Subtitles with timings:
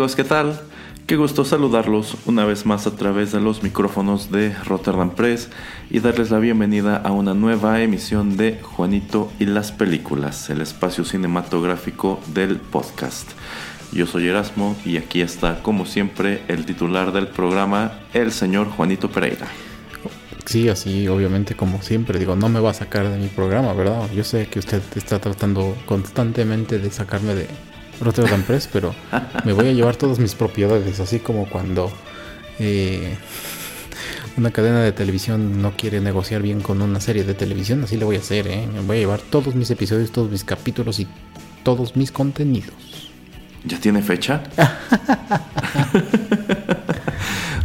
[0.00, 0.58] ¿Qué tal?
[1.06, 5.50] Qué gusto saludarlos una vez más a través de los micrófonos de Rotterdam Press
[5.90, 11.04] y darles la bienvenida a una nueva emisión de Juanito y las películas, el espacio
[11.04, 13.28] cinematográfico del podcast.
[13.92, 19.10] Yo soy Erasmo y aquí está, como siempre, el titular del programa, el señor Juanito
[19.10, 19.48] Pereira.
[20.46, 24.10] Sí, así, obviamente, como siempre, digo, no me va a sacar de mi programa, ¿verdad?
[24.14, 27.46] Yo sé que usted está tratando constantemente de sacarme de,
[28.00, 28.94] Rotterdam Press, pero
[29.44, 31.92] me voy a llevar todas mis propiedades, así como cuando
[32.58, 33.16] eh,
[34.36, 38.04] una cadena de televisión no quiere negociar bien con una serie de televisión, así le
[38.04, 38.66] voy a hacer, ¿eh?
[38.72, 41.06] Me voy a llevar todos mis episodios, todos mis capítulos y
[41.62, 42.89] todos mis contenidos.
[43.64, 44.42] ¿Ya tiene fecha?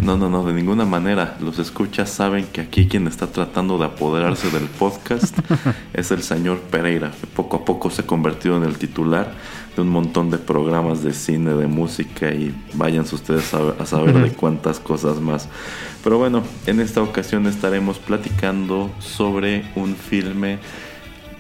[0.06, 1.36] No, no, no, de ninguna manera.
[1.40, 5.36] Los escuchas saben que aquí quien está tratando de apoderarse del podcast
[5.94, 9.34] es el señor Pereira, que poco a poco se ha convertido en el titular
[9.76, 14.30] de un montón de programas de cine, de música y váyanse ustedes a, saber de
[14.32, 15.50] cuántas cosas más.
[16.04, 20.60] Pero bueno, en esta ocasión estaremos platicando sobre un filme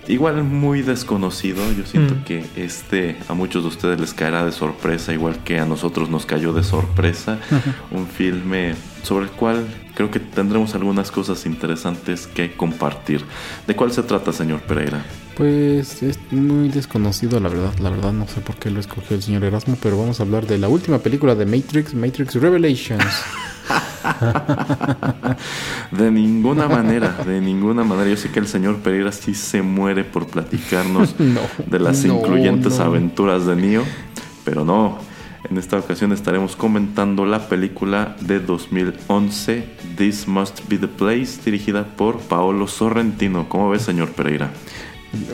[0.07, 1.61] igual muy desconocido.
[1.73, 5.65] Yo siento que este a muchos de ustedes les caerá de sorpresa, igual que a
[5.65, 7.39] nosotros nos cayó de sorpresa.
[7.91, 13.23] Un filme sobre el cual creo que tendremos algunas cosas interesantes que compartir.
[13.65, 15.03] ¿De cuál se trata, señor Pereira?
[15.35, 17.73] Pues es muy desconocido, la verdad.
[17.79, 20.45] La verdad no sé por qué lo escogió el señor Erasmo, pero vamos a hablar
[20.45, 23.03] de la última película de Matrix, Matrix Revelations.
[25.91, 28.09] de ninguna manera, de ninguna manera.
[28.09, 33.45] Yo sé que el señor Pereira sí se muere por platicarnos de las incluyentes aventuras
[33.45, 33.83] de Neo,
[34.43, 35.14] pero no.
[35.49, 39.63] En esta ocasión estaremos comentando la película de 2011,
[39.95, 43.47] This Must Be the Place, dirigida por Paolo Sorrentino.
[43.47, 44.51] ¿Cómo ves, señor Pereira?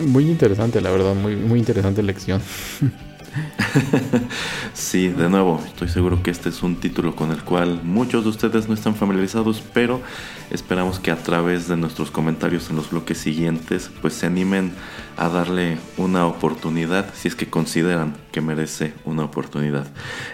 [0.05, 2.41] Muy interesante, la verdad, muy, muy interesante lección.
[4.73, 8.29] sí, de nuevo, estoy seguro que este es un título con el cual muchos de
[8.29, 10.01] ustedes no están familiarizados, pero
[10.49, 14.73] esperamos que a través de nuestros comentarios en los bloques siguientes, pues se animen
[15.17, 19.87] a darle una oportunidad, si es que consideran que merece una oportunidad.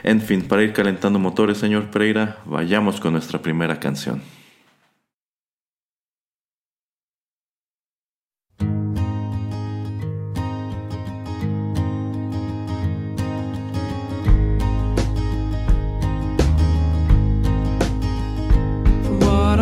[0.04, 4.22] En fin, para ir calentando motores, señor Pereira, vayamos con nuestra primera canción.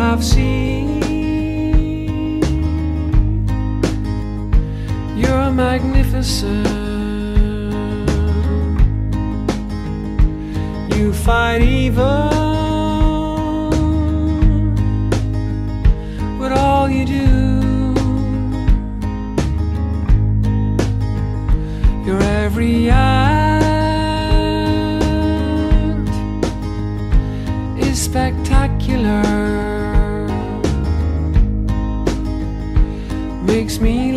[0.08, 1.02] I've seen.
[5.16, 6.68] You're magnificent.
[10.94, 12.30] You fight evil
[16.38, 17.24] with all you do.
[22.06, 23.25] Your every act
[33.80, 34.15] makes me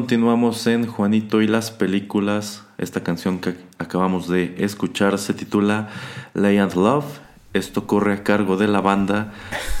[0.00, 2.64] Continuamos en Juanito y las películas.
[2.78, 5.90] Esta canción que acabamos de escuchar se titula
[6.32, 7.04] Lay and Love.
[7.52, 9.34] Esto corre a cargo de la banda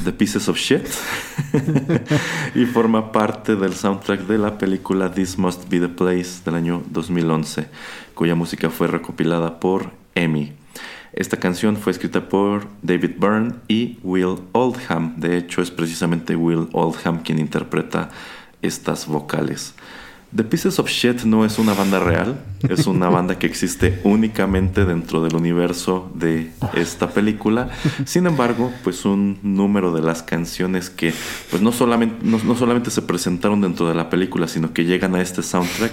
[0.04, 0.86] The Pieces of Shit
[2.54, 6.82] y forma parte del soundtrack de la película This Must Be the Place del año
[6.90, 7.68] 2011,
[8.14, 10.52] cuya música fue recopilada por Emmy.
[11.14, 15.18] Esta canción fue escrita por David Byrne y Will Oldham.
[15.18, 18.10] De hecho, es precisamente Will Oldham quien interpreta
[18.62, 19.74] estas vocales.
[20.34, 24.84] The Pieces of Shit no es una banda real, es una banda que existe únicamente
[24.84, 27.70] dentro del universo de esta película.
[28.04, 31.12] Sin embargo, pues un número de las canciones que
[31.50, 35.16] pues no solamente, no, no solamente se presentaron dentro de la película, sino que llegan
[35.16, 35.92] a este soundtrack,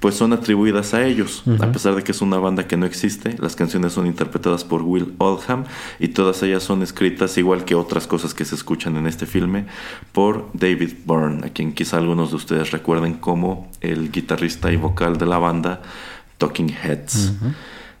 [0.00, 1.42] pues son atribuidas a ellos.
[1.60, 4.82] A pesar de que es una banda que no existe, las canciones son interpretadas por
[4.82, 5.64] Will Oldham
[5.98, 9.64] y todas ellas son escritas, igual que otras cosas que se escuchan en este filme,
[10.12, 15.18] por David Byrne, a quien quizá algunos de ustedes recuerden como el guitarrista y vocal
[15.18, 15.82] de la banda
[16.38, 17.32] Talking Heads.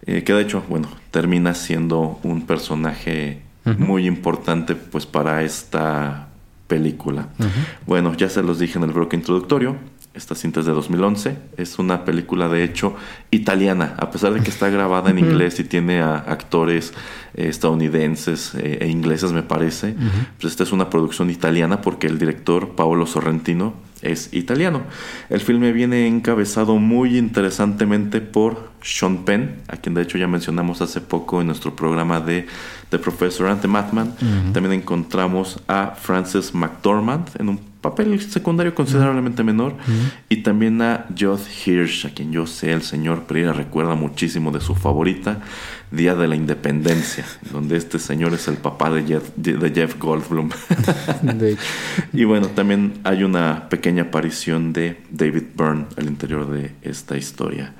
[0.06, 3.42] Eh, que de hecho, bueno, termina siendo un personaje
[3.76, 6.28] muy importante pues para esta
[6.66, 7.28] película.
[7.86, 9.76] Bueno, ya se los dije en el bloque introductorio.
[10.18, 11.36] Esta cinta es de 2011.
[11.56, 12.96] Es una película, de hecho,
[13.30, 13.94] italiana.
[13.98, 16.92] A pesar de que está grabada en inglés y tiene a actores
[17.34, 19.94] eh, estadounidenses eh, e ingleses, me parece.
[20.40, 24.82] Pues esta es una producción italiana porque el director Paolo Sorrentino es italiano.
[25.30, 30.82] El filme viene encabezado muy interesantemente por Sean Penn, a quien de hecho ya mencionamos
[30.82, 32.46] hace poco en nuestro programa de
[32.90, 34.14] The Professor and the Madman.
[34.52, 39.74] También encontramos a Frances McDormand en un papel secundario considerablemente menor.
[40.28, 44.60] Y también a Joth Hirsch, a quien yo sé el señor Pereira recuerda muchísimo de
[44.60, 45.40] su favorita,
[45.90, 50.50] Día de la Independencia, donde este señor es el papá de Jeff, de Jeff Goldblum.
[51.22, 51.62] De hecho.
[52.12, 57.74] y bueno, también hay una pequeña aparición de David Byrne al interior de esta historia.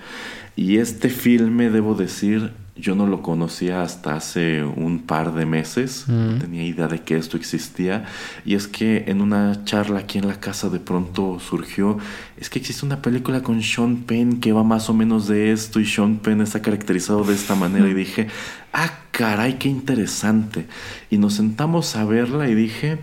[0.57, 6.05] Y este filme, debo decir, yo no lo conocía hasta hace un par de meses.
[6.09, 8.07] No tenía idea de que esto existía.
[8.45, 11.99] Y es que en una charla aquí en la casa de pronto surgió,
[12.37, 15.81] es que existe una película con Sean Penn que va más o menos de esto
[15.81, 17.89] y Sean Penn está caracterizado de esta manera.
[17.89, 18.29] Y dije,
[18.73, 20.67] ah, caray, qué interesante.
[21.11, 22.99] Y nos sentamos a verla y dije,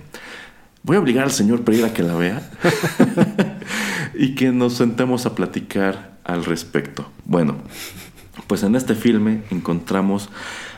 [0.84, 2.50] voy a obligar al señor Pereira a que la vea
[4.14, 7.10] y que nos sentemos a platicar al respecto.
[7.26, 7.58] Bueno,
[8.48, 10.30] pues en este filme encontramos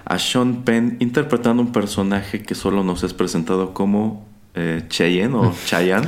[0.06, 5.54] a Sean Penn interpretando un personaje que solo nos es presentado como eh, Cheyenne o
[5.66, 6.08] Chayanne,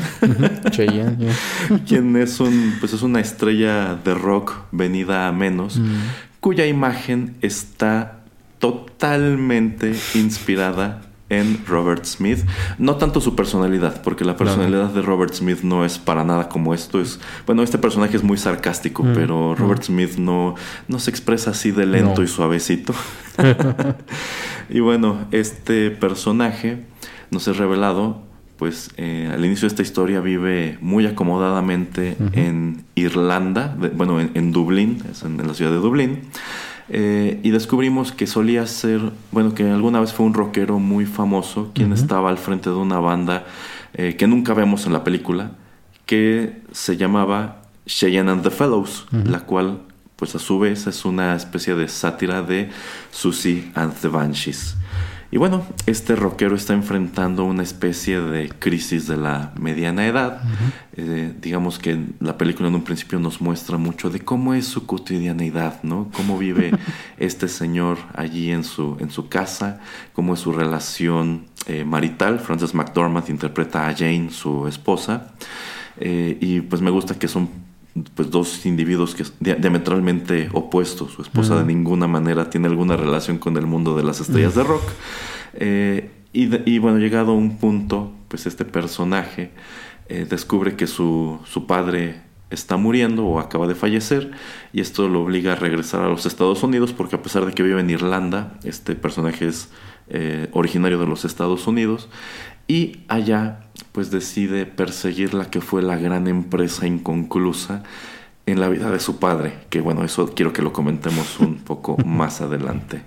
[0.72, 1.80] Cheyenne, yeah.
[1.88, 5.96] quien es un pues es una estrella de rock venida a menos, Mm.
[6.40, 8.22] cuya imagen está
[8.60, 12.40] totalmente inspirada en Robert Smith.
[12.78, 16.74] No tanto su personalidad, porque la personalidad de Robert Smith no es para nada como
[16.74, 17.00] esto.
[17.00, 20.56] Es, bueno, este personaje es muy sarcástico, Mm, pero Robert Smith no,
[20.88, 22.24] no se expresa así de lento No.
[22.24, 22.94] y suavecito.
[24.70, 26.84] y bueno, este personaje
[27.32, 28.22] nos es revelado,
[28.58, 34.32] pues eh, al inicio de esta historia vive muy acomodadamente en Irlanda, de- bueno, en,
[34.34, 36.22] en Dublín, es en, en la ciudad de Dublín.
[36.92, 41.72] Eh, y descubrimos que solía ser, bueno, que alguna vez fue un rockero muy famoso,
[41.74, 43.46] quien estaba al frente de una banda
[43.94, 45.52] eh, que nunca vemos en la película,
[46.08, 49.82] que se llamaba Cheyenne and the Fellows, la cual,
[50.16, 52.70] pues a su vez, es una especie de sátira de
[53.12, 54.76] Susie and the Banshees.
[55.32, 60.42] Y bueno, este rockero está enfrentando una especie de crisis de la mediana edad.
[60.98, 64.88] Eh, digamos que la película en un principio nos muestra mucho de cómo es su
[64.88, 66.10] cotidianeidad, ¿no?
[66.14, 66.72] Cómo vive
[67.20, 69.82] este señor allí en su, en su casa,
[70.14, 72.40] cómo es su relación eh, marital.
[72.40, 75.34] Frances McDormand interpreta a Jane, su esposa.
[75.98, 77.69] Eh, y pues me gusta que son
[78.16, 81.12] pues dos individuos que dia- diametralmente opuestos.
[81.14, 84.64] Su esposa de ninguna manera tiene alguna relación con el mundo de las estrellas de
[84.64, 84.84] rock.
[85.54, 89.52] Eh, y, de- y bueno, llegado a un punto, pues este personaje
[90.08, 94.32] eh, descubre que su, su padre está muriendo o acaba de fallecer
[94.74, 97.62] y esto lo obliga a regresar a los Estados Unidos porque a pesar de que
[97.62, 99.70] vive en Irlanda, este personaje es
[100.08, 102.10] eh, originario de los Estados Unidos
[102.68, 107.84] y allá pues decide perseguir la que fue la gran empresa inconclusa
[108.46, 111.98] en la vida de su padre, que bueno, eso quiero que lo comentemos un poco
[111.98, 113.02] más adelante.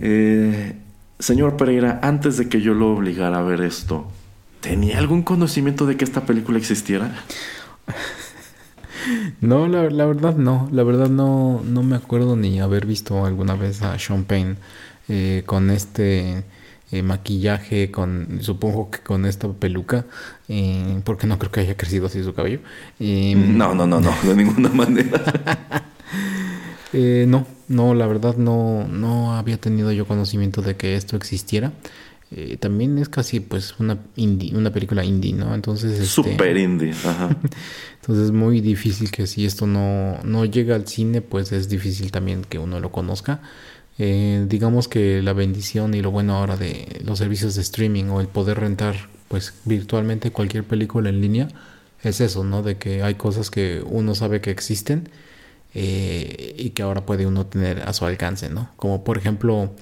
[0.00, 0.76] Eh,
[1.18, 4.10] señor Pereira, antes de que yo lo obligara a ver esto,
[4.60, 7.14] ¿tenía algún conocimiento de que esta película existiera?
[9.40, 10.68] No, la, la verdad no.
[10.72, 14.56] La verdad no, no me acuerdo ni haber visto alguna vez a Sean Penn
[15.08, 16.44] eh, con este
[16.92, 20.06] eh, maquillaje, con supongo que con esta peluca,
[20.48, 22.60] eh, porque no creo que haya crecido así su cabello.
[23.00, 25.22] Eh, No, no, no, no, de ninguna manera.
[26.92, 31.72] Eh, no, no, la verdad no, no había tenido yo conocimiento de que esto existiera.
[32.30, 35.54] Eh, también es casi pues una indie, una película indie, ¿no?
[35.54, 37.36] Entonces este, Super indie, ajá.
[38.00, 42.10] entonces es muy difícil que si esto no, no llega al cine, pues es difícil
[42.10, 43.42] también que uno lo conozca.
[43.98, 48.20] Eh, digamos que la bendición y lo bueno ahora de los servicios de streaming o
[48.20, 51.48] el poder rentar pues virtualmente cualquier película en línea
[52.02, 52.62] es eso, ¿no?
[52.62, 55.08] De que hay cosas que uno sabe que existen
[55.74, 58.70] eh, y que ahora puede uno tener a su alcance, ¿no?
[58.76, 59.72] Como por ejemplo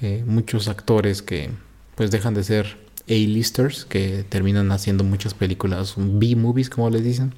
[0.00, 1.50] eh, muchos actores que
[1.94, 2.76] pues dejan de ser
[3.08, 7.34] A-listers, que terminan haciendo muchas películas, B-movies como les dicen,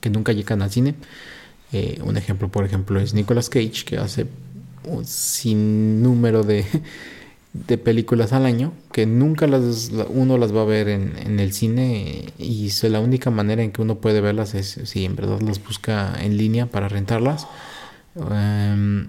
[0.00, 0.94] que nunca llegan al cine.
[1.72, 4.26] Eh, un ejemplo, por ejemplo, es Nicolas Cage, que hace
[5.04, 6.64] sin número de,
[7.52, 11.40] de películas al año, que nunca las, la- uno las va a ver en, en
[11.40, 15.40] el cine y la única manera en que uno puede verlas es si en verdad
[15.42, 17.46] las busca en línea para rentarlas.
[18.16, 19.08] Em,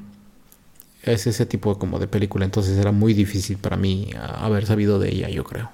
[1.03, 5.09] es ese tipo como de película, entonces era muy difícil para mí haber sabido de
[5.13, 5.69] ella, yo creo.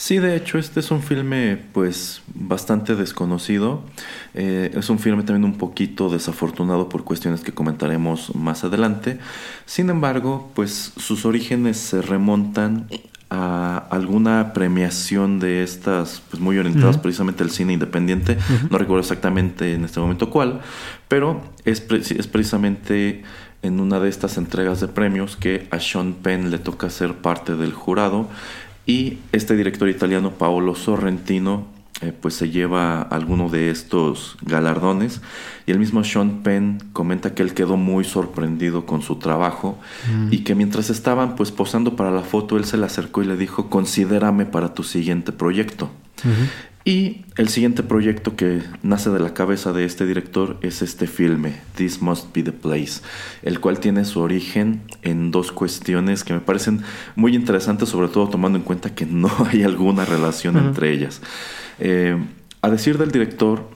[0.00, 3.82] Sí, de hecho, este es un filme, pues, bastante desconocido.
[4.32, 9.18] Eh, es un filme también un poquito desafortunado por cuestiones que comentaremos más adelante.
[9.66, 12.86] Sin embargo, pues, sus orígenes se remontan
[13.28, 18.38] a alguna premiación de estas, pues, muy orientadas precisamente al cine independiente.
[18.70, 20.60] No recuerdo exactamente en este momento cuál,
[21.08, 23.24] pero es, pre- es precisamente
[23.62, 27.56] en una de estas entregas de premios que a Sean Penn le toca ser parte
[27.56, 28.28] del jurado
[28.88, 31.66] y este director italiano Paolo Sorrentino
[32.00, 35.20] eh, pues se lleva alguno de estos galardones.
[35.66, 39.78] Y el mismo Sean Penn comenta que él quedó muy sorprendido con su trabajo
[40.30, 43.36] y que mientras estaban pues posando para la foto él se le acercó y le
[43.36, 45.90] dijo considérame para tu siguiente proyecto
[46.88, 51.52] y el siguiente proyecto que nace de la cabeza de este director es este filme,
[51.74, 53.02] This Must Be the Place,
[53.42, 56.80] el cual tiene su origen en dos cuestiones que me parecen
[57.14, 61.20] muy interesantes, sobre todo tomando en cuenta que no hay alguna relación entre ellas.
[61.78, 62.16] Eh,
[62.62, 63.68] a decir del director,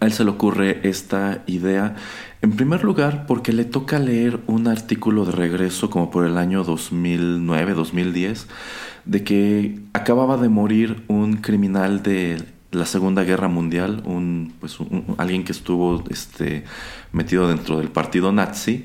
[0.00, 1.94] a él se le ocurre esta idea,
[2.42, 6.64] en primer lugar, porque le toca leer un artículo de regreso como por el año
[6.64, 8.48] 2009, 2010,
[9.04, 12.42] de que acababa de morir un criminal de
[12.72, 16.64] la Segunda Guerra Mundial, un, pues, un- alguien que estuvo este,
[17.12, 18.84] metido dentro del partido nazi,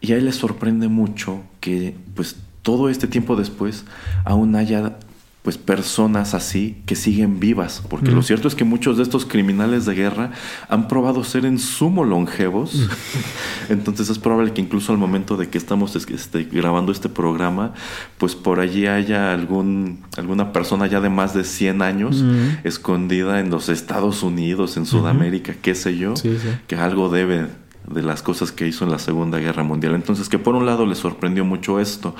[0.00, 3.84] y a él le sorprende mucho que pues todo este tiempo después
[4.24, 4.96] aún haya
[5.42, 8.14] pues personas así que siguen vivas, porque Mm.
[8.16, 10.32] lo cierto es que muchos de estos criminales de guerra
[10.68, 12.88] han probado ser en sumo longevos, Mm.
[13.72, 17.72] entonces es probable que incluso al momento de que estamos es- este, grabando este programa,
[18.18, 22.58] pues por allí haya algún, alguna persona ya de más de 100 años Mm.
[22.64, 26.48] escondida en los Estados Unidos, en Sudamérica, qué sé yo, Sí, sí.
[26.66, 27.46] que algo debe
[27.90, 29.94] de las cosas que hizo en la Segunda Guerra Mundial.
[29.94, 32.14] Entonces, que por un lado le sorprendió mucho esto,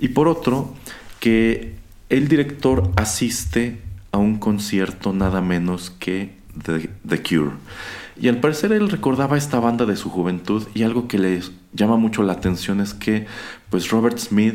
[0.00, 0.74] y por otro,
[1.20, 1.76] que
[2.08, 3.80] el director asiste
[4.12, 7.52] a un concierto nada menos que The, The Cure.
[8.20, 11.40] Y al parecer él recordaba esta banda de su juventud y algo que le
[11.72, 13.26] llama mucho la atención es que
[13.70, 14.54] pues Robert Smith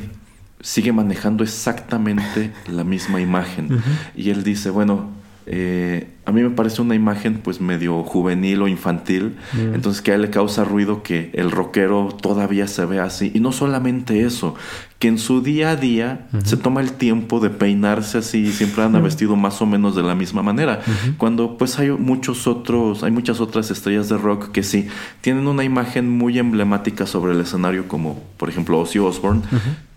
[0.61, 3.81] sigue manejando exactamente la misma imagen.
[4.15, 5.09] Y él dice, bueno,
[5.51, 9.73] eh, a mí me parece una imagen pues medio juvenil o infantil, Mm.
[9.73, 13.31] entonces que a él le causa ruido que el rockero todavía se ve así.
[13.33, 14.53] Y no solamente eso,
[14.99, 18.83] que en su día a día se toma el tiempo de peinarse así y siempre
[18.83, 20.81] anda vestido más o menos de la misma manera.
[21.17, 24.87] Cuando pues hay muchos otros, hay muchas otras estrellas de rock que sí,
[25.21, 29.41] tienen una imagen muy emblemática sobre el escenario como por ejemplo Ozzy Osbourne,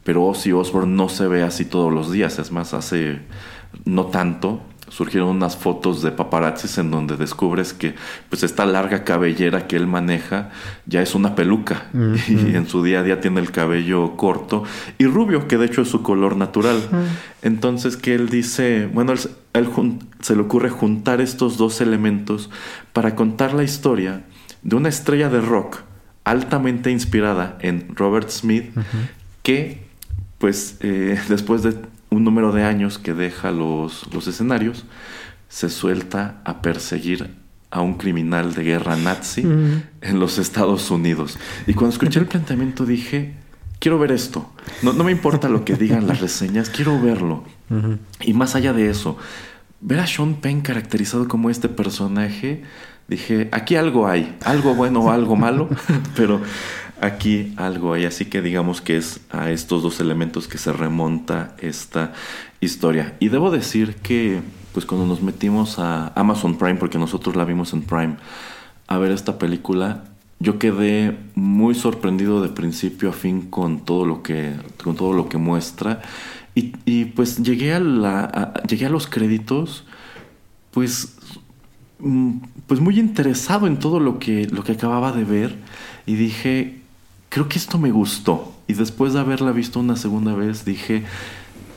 [0.03, 3.19] pero Ozzy Osbourne no se ve así todos los días, es más, hace
[3.85, 7.95] no tanto surgieron unas fotos de paparazzis en donde descubres que
[8.29, 10.51] pues esta larga cabellera que él maneja
[10.85, 11.87] ya es una peluca.
[11.95, 14.65] Mm, y en su día a día tiene el cabello corto
[14.99, 16.79] y rubio que de hecho es su color natural.
[17.41, 19.19] Entonces que él dice bueno él,
[19.55, 22.51] él jun- se le ocurre juntar estos dos elementos
[22.93, 24.25] para contar la historia
[24.63, 25.79] de una estrella de rock
[26.25, 28.71] altamente inspirada en Robert Smith
[29.43, 29.83] que
[30.39, 31.75] pues eh, después de
[32.13, 34.85] un número de años que deja los, los escenarios,
[35.49, 37.35] se suelta a perseguir
[37.71, 39.83] a un criminal de guerra nazi Mm.
[40.03, 41.39] en los Estados Unidos.
[41.67, 43.35] Y cuando escuché el planteamiento dije,
[43.79, 44.53] quiero ver esto.
[44.83, 47.45] No, no me importa lo que digan las reseñas, quiero verlo.
[48.21, 49.17] Y más allá de eso,
[49.81, 52.63] ver a Sean Penn caracterizado como este personaje,
[53.09, 55.69] dije, aquí algo hay, algo bueno o algo malo,
[56.17, 56.41] pero
[57.03, 58.07] aquí algo hay.
[58.07, 62.15] Así que digamos que es a estos dos elementos que se remonta esta
[62.61, 63.17] historia.
[63.21, 64.41] Y debo decir que,
[64.73, 68.17] pues cuando nos metimos a Amazon Prime, porque nosotros la vimos en Prime,
[68.87, 70.05] a ver esta película,
[70.39, 75.29] yo quedé muy sorprendido de principio a fin con todo lo que, con todo lo
[75.29, 76.01] que muestra.
[76.55, 79.85] Y, pues llegué a, la, llegué a los créditos,
[80.71, 81.17] pues,
[81.99, 85.57] mm, pues muy interesado en todo lo que, lo que acababa de ver.
[86.05, 86.82] Y dije,
[87.33, 88.53] creo que esto me gustó.
[88.69, 91.03] Y después de haberla visto una segunda vez, dije,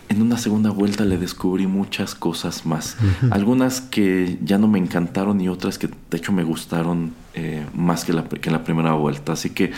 [0.09, 2.97] en una segunda vuelta le descubrí muchas cosas más.
[3.31, 8.03] Algunas que ya no me encantaron y otras que de hecho me gustaron eh, más
[8.03, 9.31] que la, que la primera vuelta.
[9.31, 9.71] Así que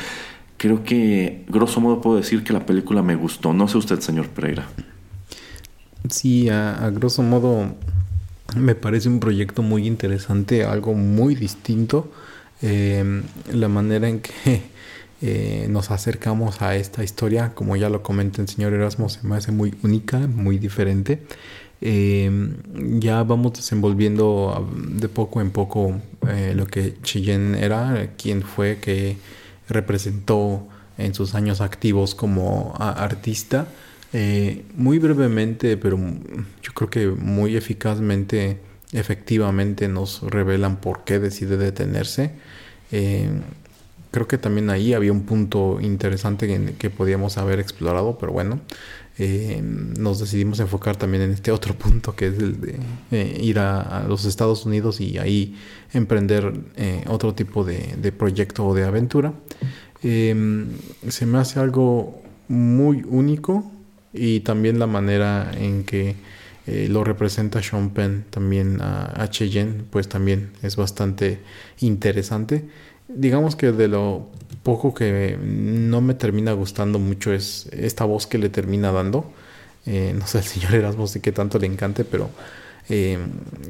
[0.57, 3.53] creo que, grosso modo, puedo decir que la película me gustó.
[3.53, 4.67] No sé usted, señor Pereira.
[6.09, 7.75] Sí, a, a grosso modo
[8.55, 12.11] me parece un proyecto muy interesante, algo muy distinto.
[12.63, 13.21] Eh,
[13.53, 14.75] la manera en que
[15.21, 19.35] eh, nos acercamos a esta historia, como ya lo comenté el señor Erasmo, se me
[19.35, 21.21] hace muy única, muy diferente.
[21.81, 22.29] Eh,
[22.99, 29.17] ya vamos desenvolviendo de poco en poco eh, lo que Cheyenne era, quién fue que
[29.69, 33.67] representó en sus años activos como artista.
[34.75, 35.99] Muy brevemente, pero
[36.63, 38.59] yo creo que muy eficazmente,
[38.91, 42.31] efectivamente nos revelan por qué decide detenerse.
[44.11, 48.61] Creo que también ahí había un punto interesante en- que podíamos haber explorado, pero bueno,
[49.19, 52.75] eh, nos decidimos enfocar también en este otro punto que es el de
[53.11, 55.55] eh, ir a, los Estados Unidos y ahí
[55.91, 59.33] emprender eh, otro tipo de, proyecto o de aventura.
[60.03, 60.67] Eh,
[61.07, 63.71] se me hace algo muy único
[64.13, 66.15] y también la manera en que
[66.67, 71.39] lo representa Sean Penn también a, a Cheyenne pues también es bastante
[71.79, 72.65] interesante
[73.07, 74.27] digamos que de lo
[74.63, 79.31] poco que no me termina gustando mucho es esta voz que le termina dando.
[79.85, 82.29] Eh, no sé al señor Erasmus si qué tanto le encante pero
[82.89, 83.17] eh,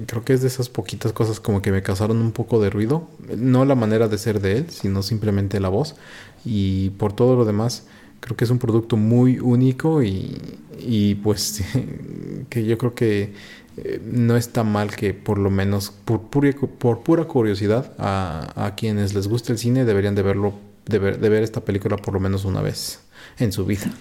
[0.08, 3.08] creo que es de esas poquitas cosas como que me causaron un poco de ruido.
[3.38, 5.96] No la manera de ser de él sino simplemente la voz.
[6.44, 7.86] Y por todo lo demás
[8.20, 11.62] creo que es un producto muy único y pues
[12.50, 13.34] que yo creo que
[13.78, 19.14] eh, no está mal que por lo menos por pura, por pura curiosidad a, quienes
[19.14, 20.54] les guste el cine deberían de verlo
[20.86, 23.02] de ver, de ver esta película por lo menos una vez
[23.40, 23.92] en su vida.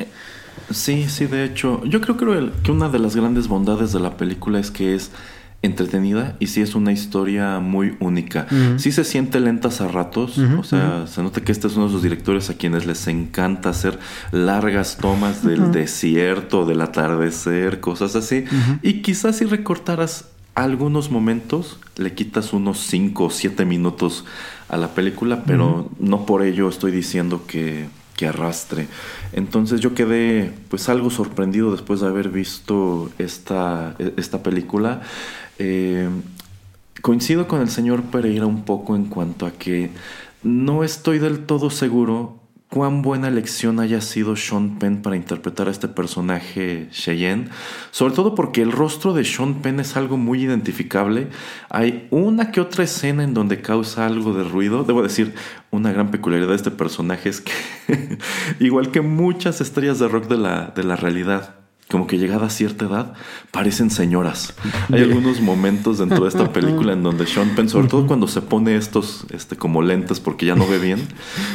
[0.71, 4.59] Sí, sí, de hecho, yo creo que una de las grandes bondades de la película
[4.59, 5.11] es que es
[5.67, 8.47] entretenida y sí es una historia muy única.
[8.51, 8.79] Ujú.
[8.79, 11.91] Sí se siente lentas a ratos, o sea, se nota que este es uno de
[11.91, 13.99] esos directores a quienes les encanta hacer
[14.33, 18.45] largas tomas del desierto, del atardecer, cosas así.
[18.83, 24.25] Y quizás si recortaras algunos momentos, le quitas unos 5 o 7 minutos
[24.69, 28.89] a la película, pero no por ello estoy diciendo que, que arrastre.
[29.33, 35.03] Entonces yo quedé pues algo sorprendido después de haber visto esta, esta película.
[35.59, 36.09] Eh,
[37.03, 39.91] coincido con el señor Pereira un poco en cuanto a que
[40.43, 45.71] no estoy del todo seguro cuán buena elección haya sido Sean Penn para interpretar a
[45.71, 47.49] este personaje Cheyenne,
[47.91, 51.29] sobre todo porque el rostro de Sean Penn es algo muy identificable.
[51.71, 54.85] Hay una que otra escena en donde causa algo de ruido.
[54.85, 55.35] Debo decir,
[55.71, 58.19] una gran peculiaridad de este personaje es que,
[58.61, 62.51] igual que muchas estrellas de rock de la, de la realidad, como que llegada a
[62.51, 63.13] cierta edad,
[63.53, 64.55] parecen señoras.
[64.93, 68.43] Hay algunos momentos dentro de esta película en donde Sean Penn, sobre todo cuando se
[68.43, 71.01] pone estos este, como lentes porque ya no ve bien,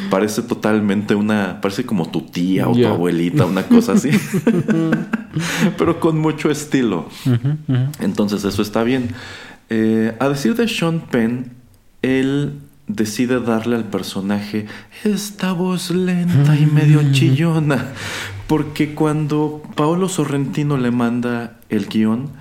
[0.09, 4.11] parece totalmente una, parece como tu tía o tu abuelita, una cosa así.
[5.77, 7.09] Pero con mucho estilo.
[7.99, 9.09] Entonces eso está bien.
[9.69, 11.51] Eh, a decir de Sean Penn,
[12.01, 12.53] él
[12.87, 14.65] decide darle al personaje
[15.03, 17.93] esta voz lenta y medio chillona.
[18.51, 22.31] Porque cuando Paolo Sorrentino le manda el guion,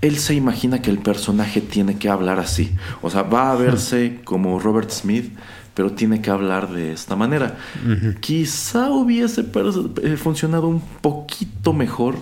[0.00, 2.74] él se imagina que el personaje tiene que hablar así.
[3.02, 5.32] O sea, va a verse como Robert Smith,
[5.74, 7.56] pero tiene que hablar de esta manera.
[8.18, 9.44] Quizá hubiese
[10.02, 12.16] eh, funcionado un poquito mejor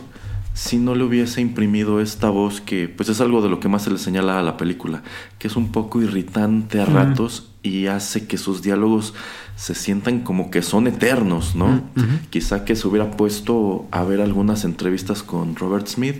[0.52, 3.84] si no le hubiese imprimido esta voz que pues es algo de lo que más
[3.84, 5.02] se le señala a la película,
[5.38, 9.14] que es un poco irritante a ratos y hace que sus diálogos
[9.56, 11.82] se sientan como que son eternos, ¿no?
[12.30, 16.16] Quizá que se hubiera puesto a ver algunas entrevistas con Robert Smith,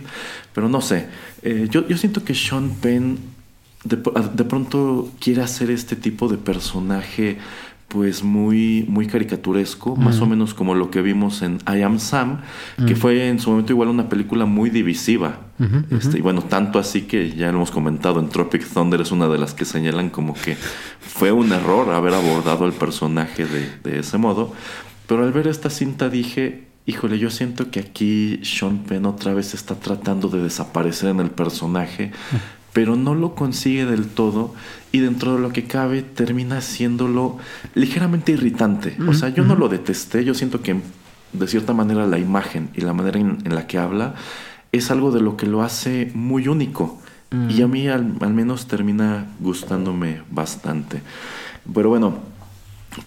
[0.53, 1.07] pero no sé.
[1.43, 3.19] Eh, yo, yo siento que Sean Penn
[3.83, 3.97] de,
[4.33, 7.37] de pronto quiere hacer este tipo de personaje
[7.87, 12.41] pues muy muy caricaturesco, más o menos como lo que vimos en I Am Sam,
[12.85, 15.39] que fue en su momento igual una película muy divisiva.
[15.89, 19.27] Este, y bueno, tanto así que ya lo hemos comentado en Tropic Thunder es una
[19.27, 20.55] de las que señalan como que
[20.99, 24.53] fue un error haber abordado al personaje de, de ese modo.
[25.07, 29.53] Pero al ver esta cinta dije, híjole, yo siento que aquí Sean Penn otra vez
[29.53, 32.11] está tratando de desaparecer en el personaje,
[32.77, 34.53] pero no lo consigue del todo
[34.91, 37.39] y dentro de lo que cabe termina haciéndolo
[37.73, 38.95] ligeramente irritante.
[39.09, 40.79] O sea, yo no lo detesté, yo siento que
[41.33, 44.13] de cierta manera la imagen y la manera en, en la que habla
[44.71, 47.01] es algo de lo que lo hace muy único.
[47.49, 51.01] Y a mí al, al menos termina gustándome bastante.
[51.73, 52.19] Pero bueno,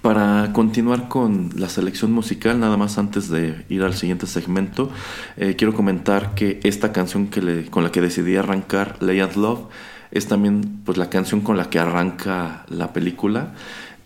[0.02, 4.90] para continuar con la selección musical, nada más antes de ir al siguiente segmento,
[5.36, 9.36] eh, quiero comentar que esta canción que le- con la que decidí arrancar, Lay and
[9.36, 9.60] Love,
[10.10, 13.52] es también pues, la canción con la que arranca la película.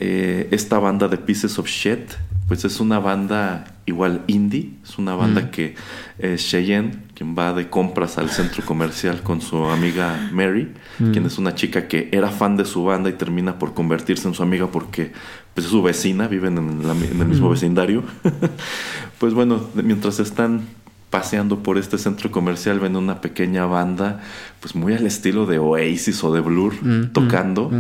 [0.01, 2.13] Eh, esta banda de Pieces of Shit,
[2.49, 5.77] pues es una banda igual indie, es una banda que
[6.19, 10.73] eh, Cheyenne, quien va de compras al centro comercial con su amiga Mary,
[11.13, 14.35] quien es una chica que era fan de su banda y termina por convertirse en
[14.35, 15.13] su amiga porque
[15.55, 18.03] pues, es su vecina, viven en, la- en el mismo vecindario.
[19.19, 20.63] pues bueno, mientras están
[21.11, 24.21] paseando por este centro comercial ven una pequeña banda
[24.59, 26.75] pues muy al estilo de Oasis o de Blur
[27.13, 27.71] tocando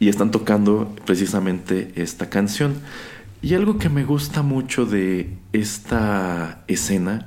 [0.00, 2.74] y están tocando precisamente esta canción.
[3.42, 7.26] Y algo que me gusta mucho de esta escena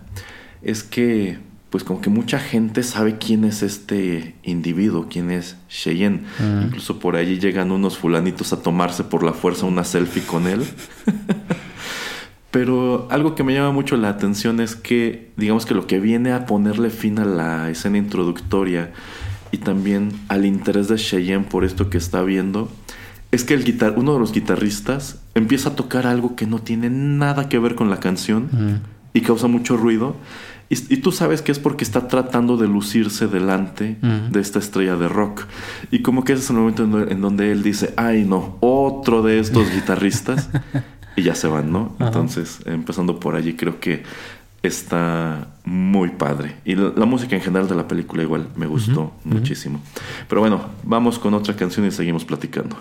[0.63, 1.37] es que
[1.75, 6.21] pues como que mucha gente sabe quién es este individuo, quién es Cheyenne.
[6.63, 10.63] Incluso por allí llegan unos fulanitos a tomarse por la fuerza una selfie con él.
[12.51, 16.31] Pero algo que me llama mucho la atención es que, digamos que lo que viene
[16.31, 18.93] a ponerle fin a la escena introductoria
[19.51, 22.71] y también al interés de Cheyenne por esto que está viendo,
[23.31, 26.89] es que el guitar uno de los guitarristas empieza a tocar algo que no tiene
[26.89, 28.81] nada que ver con la canción
[29.13, 30.15] y causa mucho ruido.
[30.69, 34.95] Y, y tú sabes que es porque está tratando de lucirse delante de esta estrella
[34.95, 35.43] de rock.
[35.91, 38.57] Y como que ese es el momento en, do- en donde él dice, ay no,
[38.61, 40.49] otro de estos guitarristas.
[41.15, 41.95] y ya se van, ¿no?
[41.99, 44.03] Entonces, empezando por allí, creo que
[44.63, 46.55] está muy padre.
[46.65, 49.79] Y la, la música en general de la película igual me gustó muchísimo.
[50.27, 52.75] Pero bueno, vamos con otra canción y seguimos platicando.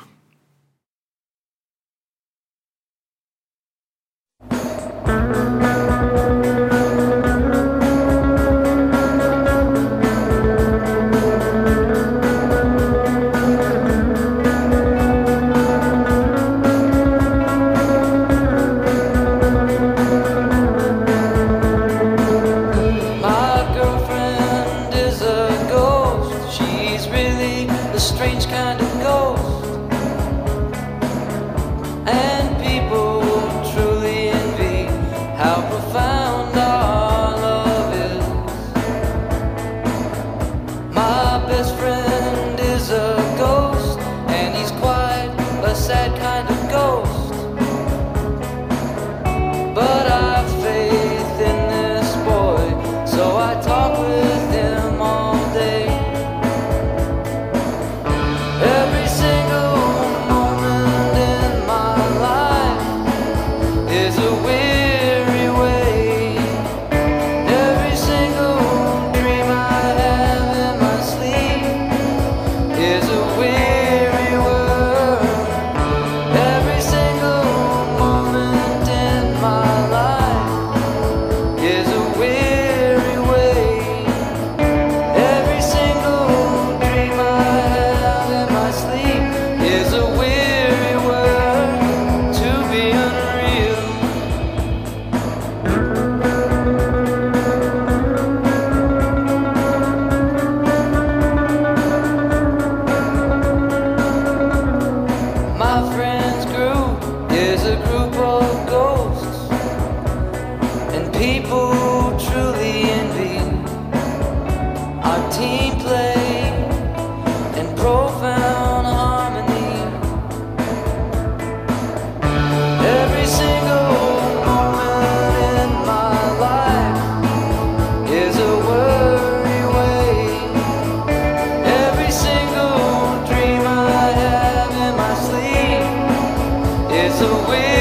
[137.25, 137.74] Is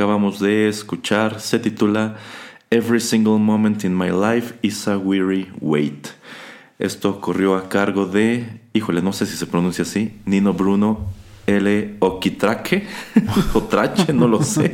[0.00, 2.16] acabamos de escuchar se titula
[2.70, 6.08] Every Single Moment in My Life is a Weary Wait.
[6.78, 11.06] Esto corrió a cargo de, híjole, no sé si se pronuncia así, Nino Bruno
[11.46, 11.96] L.
[12.00, 12.86] Okitraque
[13.54, 14.70] o Trache, no lo sé.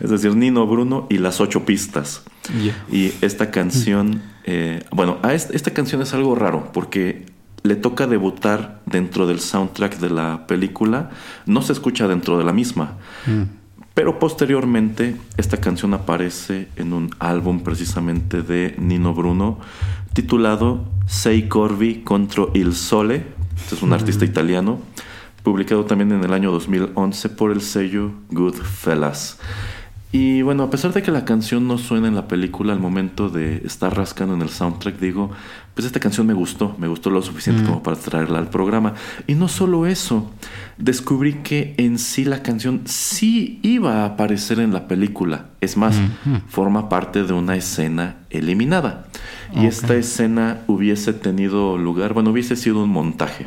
[0.00, 2.24] Es decir, Nino Bruno y las ocho pistas.
[2.90, 7.26] Y esta canción, eh, bueno, a est- esta canción es algo raro porque
[7.62, 11.10] le toca debutar dentro del soundtrack de la película,
[11.46, 12.96] no se escucha dentro de la misma,
[13.96, 19.58] pero posteriormente esta canción aparece en un álbum precisamente de Nino Bruno
[20.12, 23.24] titulado Sei Corvi contro il Sole,
[23.56, 24.80] este es un artista italiano,
[25.42, 29.38] publicado también en el año 2011 por el sello Goodfellas.
[30.12, 33.30] Y bueno, a pesar de que la canción no suena en la película al momento
[33.30, 35.30] de estar rascando en el soundtrack, digo,
[35.76, 38.94] pues esta canción me gustó, me gustó lo suficiente como para traerla al programa.
[39.26, 40.32] Y no solo eso,
[40.78, 45.50] descubrí que en sí la canción sí iba a aparecer en la película.
[45.60, 45.94] Es más,
[46.48, 49.06] forma parte de una escena eliminada.
[49.54, 53.46] Y esta escena hubiese tenido lugar, bueno, hubiese sido un montaje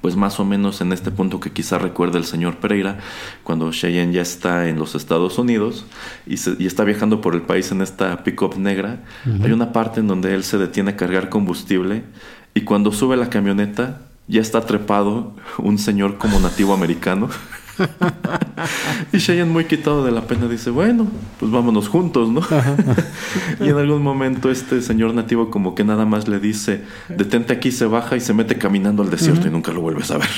[0.00, 2.98] pues más o menos en este punto que quizá recuerda el señor Pereira,
[3.42, 5.84] cuando Cheyenne ya está en los Estados Unidos
[6.26, 9.00] y, se- y está viajando por el país en esta pickup negra,
[9.42, 12.02] hay una parte en donde él se detiene a cargar combustible
[12.54, 17.28] y cuando sube la camioneta ya está trepado un señor como nativo americano.
[19.12, 21.06] Y Cheyenne muy quitado de la pena dice, bueno,
[21.38, 22.40] pues vámonos juntos, ¿no?
[23.60, 27.72] y en algún momento este señor nativo como que nada más le dice, detente aquí,
[27.72, 30.28] se baja y se mete caminando al desierto y nunca lo vuelves a ver.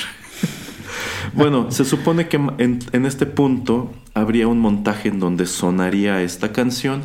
[1.33, 6.51] bueno, se supone que en, en este punto habría un montaje en donde sonaría esta
[6.51, 7.03] canción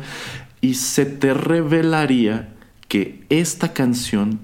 [0.61, 2.53] y se te revelaría
[2.87, 4.39] que esta canción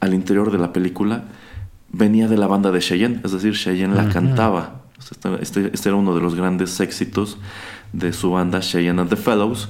[0.00, 1.24] al interior de la película
[1.90, 4.77] venía de la banda de Cheyenne, es decir, Cheyenne la cantaba.
[5.12, 7.38] Este, este- era uno de los grandes éxitos
[7.92, 9.68] de su banda Cheyenne and the Fellows.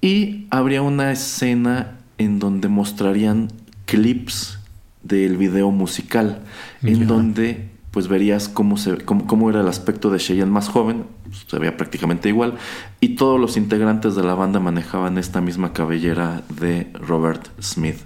[0.00, 3.48] Y habría una escena en donde mostrarían
[3.86, 4.58] clips
[5.02, 6.40] del video musical,
[6.82, 11.04] en donde pues verías cómo, se, cómo, cómo era el aspecto de Cheyenne más joven,
[11.46, 12.54] se veía prácticamente igual,
[13.00, 17.98] y todos los integrantes de la banda manejaban esta misma cabellera de Robert Smith.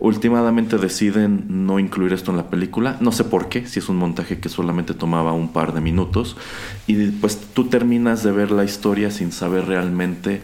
[0.00, 3.98] Últimamente deciden no incluir esto en la película, no sé por qué, si es un
[3.98, 6.38] montaje que solamente tomaba un par de minutos,
[6.86, 10.40] y pues tú terminas de ver la historia sin saber realmente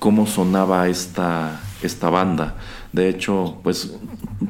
[0.00, 2.56] cómo sonaba esta, esta banda.
[2.92, 3.94] De hecho, pues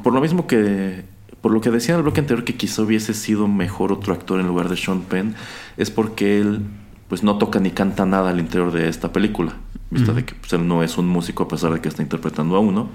[0.02, 1.04] por lo mismo que,
[1.42, 4.40] por lo que decía en el bloque anterior que quizá hubiese sido mejor otro actor
[4.40, 5.34] en lugar de Sean Penn,
[5.76, 6.62] es porque él
[7.08, 9.56] pues no toca ni canta nada al interior de esta película,
[9.90, 12.56] vista de que pues, él no es un músico a pesar de que está interpretando
[12.56, 12.88] a uno.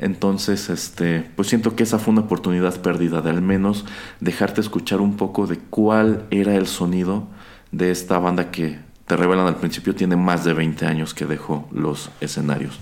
[0.00, 3.84] Entonces, este, pues siento que esa fue una oportunidad perdida de al menos
[4.18, 7.28] dejarte escuchar un poco de cuál era el sonido
[7.70, 11.68] de esta banda que te revelan al principio tiene más de 20 años que dejó
[11.70, 12.80] los escenarios.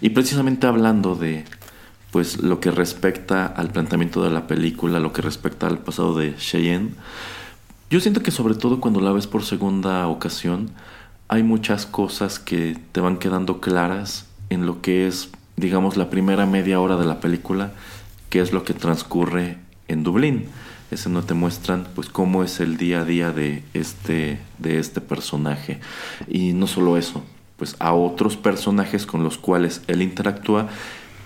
[0.00, 1.44] Y precisamente hablando de
[2.12, 6.36] pues lo que respecta al planteamiento de la película, lo que respecta al pasado de
[6.36, 6.90] Cheyenne,
[7.90, 10.70] yo siento que sobre todo cuando la ves por segunda ocasión,
[11.26, 16.46] hay muchas cosas que te van quedando claras en lo que es, digamos, la primera
[16.46, 17.72] media hora de la película,
[18.30, 20.46] que es lo que transcurre en Dublín.
[20.90, 25.00] Ese no te muestran pues cómo es el día a día de este, de este
[25.00, 25.80] personaje.
[26.26, 27.22] Y no solo eso,
[27.56, 30.68] pues a otros personajes con los cuales él interactúa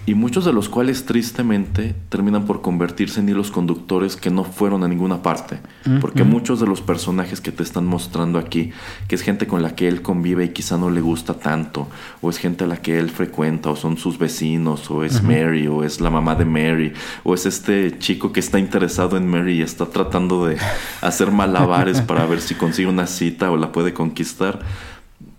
[0.04, 4.82] y muchos de los cuales tristemente terminan por convertirse en hilos conductores que no fueron
[4.82, 5.60] a ninguna parte.
[6.00, 8.72] Porque muchos de los personajes que te están mostrando aquí,
[9.06, 11.88] que es gente con la que él convive y quizá no le gusta tanto,
[12.20, 15.68] o es gente a la que él frecuenta, o son sus vecinos, o es Mary,
[15.68, 19.58] o es la mamá de Mary, o es este chico que está interesado en Mary
[19.58, 20.56] y está tratando de
[21.00, 24.60] hacer malabares para ver si consigue una cita o la puede conquistar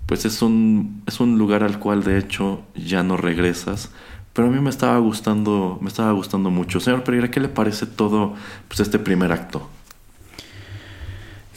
[0.06, 3.90] pues es un, es un lugar al cual de hecho ya no regresas.
[4.34, 6.80] Pero a mí me estaba gustando, me estaba gustando mucho.
[6.80, 8.34] Señor Pereira, ¿qué le parece todo
[8.68, 9.70] pues, este primer acto?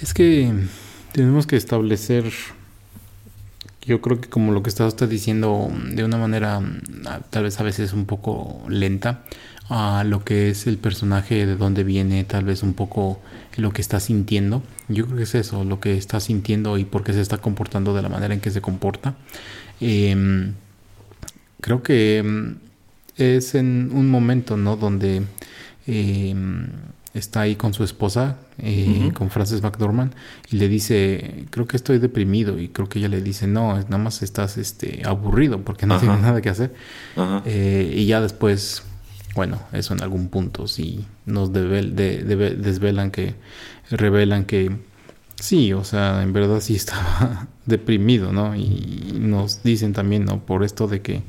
[0.00, 0.52] Es que
[1.12, 2.30] tenemos que establecer,
[3.80, 6.60] yo creo que como lo que estás usted diciendo, de una manera
[7.30, 9.24] tal vez a veces un poco lenta,
[9.70, 13.20] a lo que es el personaje, de dónde viene, tal vez un poco
[13.56, 14.62] lo que está sintiendo.
[14.88, 17.94] Yo creo que es eso, lo que está sintiendo y por qué se está comportando
[17.94, 19.16] de la manera en que se comporta.
[19.80, 20.52] Em,
[21.60, 22.58] creo que em,
[23.16, 24.76] es en un momento, ¿no?
[24.76, 25.22] Donde
[25.86, 26.66] em,
[27.14, 30.12] está ahí con su esposa, eh, con Frances McDormand,
[30.50, 33.98] y le dice, creo que estoy deprimido, y creo que ella le dice, no, nada
[33.98, 36.02] más estás este, aburrido porque no Ajá.
[36.04, 36.74] tienes nada que hacer.
[37.46, 38.82] Eh, y ya después,
[39.34, 43.34] bueno, eso en algún punto sí nos devel- de- debe- desvelan que,
[43.90, 44.72] revelan que
[45.40, 48.54] sí, o sea, en verdad sí estaba deprimido, ¿no?
[48.56, 50.40] Y nos dicen también, ¿no?
[50.44, 51.22] Por esto de que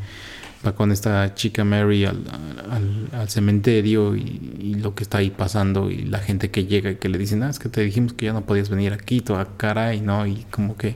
[0.66, 2.24] va con esta chica Mary al,
[2.72, 4.22] al- al cementerio y,
[4.60, 7.44] y lo que está ahí pasando y la gente que llega y que le dicen,
[7.44, 10.26] ah, es que te dijimos que ya no podías venir aquí, toda caray, ¿no?
[10.26, 10.96] Y como que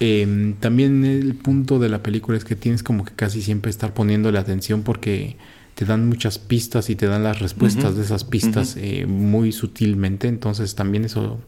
[0.00, 3.94] eh, también el punto de la película es que tienes como que casi siempre estar
[3.94, 5.36] poniéndole atención porque
[5.74, 10.28] te dan muchas pistas y te dan las respuestas de esas pistas eh, muy sutilmente.
[10.28, 11.40] Entonces también eso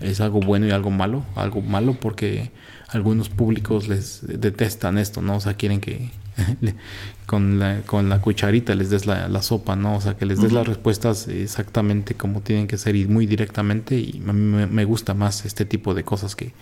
[0.00, 1.24] es algo bueno y algo malo.
[1.36, 2.50] Algo malo porque
[2.88, 5.36] algunos públicos les detestan esto, ¿no?
[5.36, 6.10] O sea, quieren que
[7.26, 9.96] con, la, con la cucharita les des la, la sopa, ¿no?
[9.96, 13.96] O sea, que les des las respuestas exactamente como tienen que ser y muy directamente.
[13.96, 16.52] Y a mí me, me gusta más este tipo de cosas que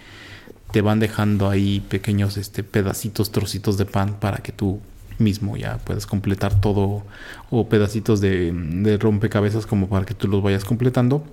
[0.72, 4.80] te van dejando ahí pequeños este, pedacitos, trocitos de pan para que tú
[5.18, 7.02] mismo ya puedas completar todo
[7.50, 11.24] o pedacitos de, de rompecabezas como para que tú los vayas completando.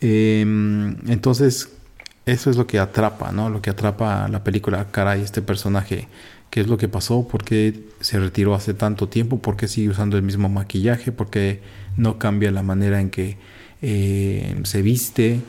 [0.00, 1.70] Em, entonces,
[2.26, 3.48] eso es lo que atrapa, ¿no?
[3.50, 6.08] Lo que atrapa a la película, caray, este personaje,
[6.54, 7.26] ¿qué es lo que pasó?
[7.26, 9.40] ¿Por qué se retiró hace tanto tiempo?
[9.40, 11.10] ¿Por qué sigue usando el mismo maquillaje?
[11.10, 11.60] ¿Por qué
[11.96, 13.38] no cambia la manera en que
[13.82, 15.40] eh, se viste?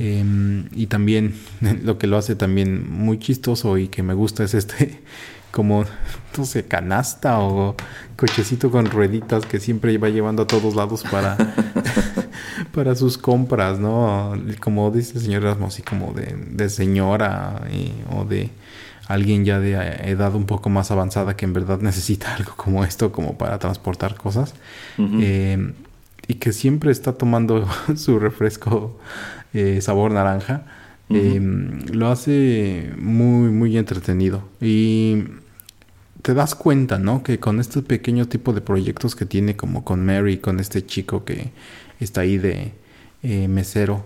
[0.00, 1.36] Em, y también
[1.84, 5.00] lo que lo hace también muy chistoso y que me gusta es este
[5.52, 5.84] como
[6.36, 7.76] no sé canasta o
[8.16, 11.36] cochecito con rueditas que siempre va llevando a todos lados para
[12.74, 17.92] para sus compras no como dice el señor Erasmo así como de, de señora eh,
[18.10, 18.50] o de
[19.08, 19.72] alguien ya de
[20.08, 24.14] edad un poco más avanzada que en verdad necesita algo como esto como para transportar
[24.14, 24.54] cosas
[24.98, 25.72] eh,
[26.28, 28.98] y que siempre está tomando su refresco
[29.54, 30.66] eh, sabor naranja,
[31.08, 31.40] eh,
[31.90, 34.46] lo hace muy, muy entretenido.
[34.60, 35.24] Y
[36.20, 37.22] te das cuenta, ¿no?
[37.22, 41.24] Que con este pequeño tipo de proyectos que tiene, como con Mary, con este chico
[41.24, 41.50] que
[41.98, 42.72] está ahí de
[43.22, 44.04] eh, mesero,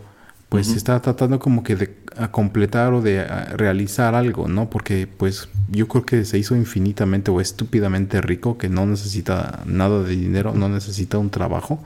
[0.52, 0.76] pues Ujú.
[0.76, 4.68] está tratando como que de a completar o de a, realizar algo, ¿no?
[4.68, 10.02] Porque pues yo creo que se hizo infinitamente o estúpidamente rico, que no necesita nada
[10.02, 11.82] de dinero, no necesita un trabajo.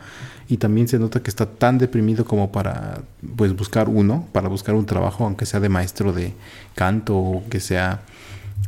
[0.49, 3.03] Y también se nota que está tan deprimido como para
[3.37, 6.35] pues buscar uno, para buscar un trabajo, aunque sea de maestro de
[6.75, 8.03] canto o que sea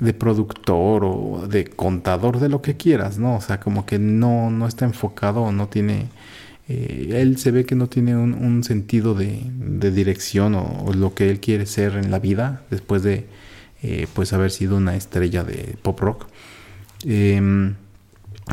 [0.00, 3.34] de productor o de contador, de lo que quieras, ¿no?
[3.34, 6.06] O sea, como que no, no está enfocado o no tiene...
[6.68, 10.92] eh, él se ve que no tiene un, un sentido de, de dirección o, o
[10.92, 13.26] lo que él quiere ser en la vida después de
[13.82, 16.26] eh, pues haber sido una estrella de pop rock.
[17.04, 17.74] Em,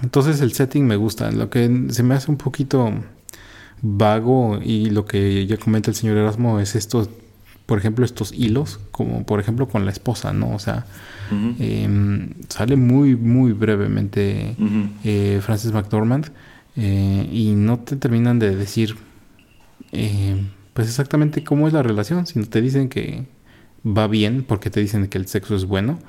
[0.03, 1.31] entonces el setting me gusta.
[1.31, 2.93] Lo que se me hace un poquito
[3.81, 7.09] vago y lo que ya comenta el señor Erasmo es estos,
[7.65, 10.53] por ejemplo, estos hilos, como por ejemplo con la esposa, ¿no?
[10.53, 10.85] O sea,
[11.59, 14.55] em, sale muy, muy brevemente
[15.03, 16.31] eh, Frances McDormand
[16.75, 18.95] eh, y no te terminan de decir
[19.91, 20.41] eh,
[20.73, 23.25] pues exactamente cómo es la relación, sino te dicen que
[23.85, 25.99] va bien porque te dicen que el sexo es bueno,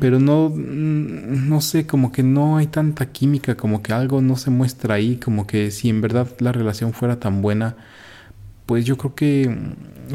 [0.00, 4.36] pero no, mm, no sé, como que no hay tanta química, como que algo no
[4.36, 7.76] se muestra ahí, como que si en verdad la relación fuera tan buena,
[8.66, 9.56] pues yo creo que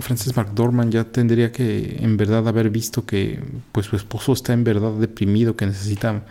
[0.02, 3.40] Frances McDormand ya tendría que en verdad haber visto que
[3.72, 6.24] pues su esposo está en verdad deprimido, que necesita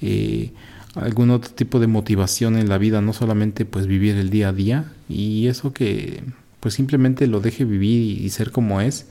[0.00, 0.52] eh,
[0.94, 4.52] algún otro tipo de motivación en la vida, no solamente pues vivir el día a
[4.52, 6.22] día y eso que
[6.60, 9.06] pues simplemente lo deje vivir y, ser como es,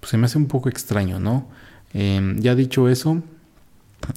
[0.00, 1.46] pues se me hace un poco extraño, ¿no?
[1.92, 3.22] Eh, ya dicho eso,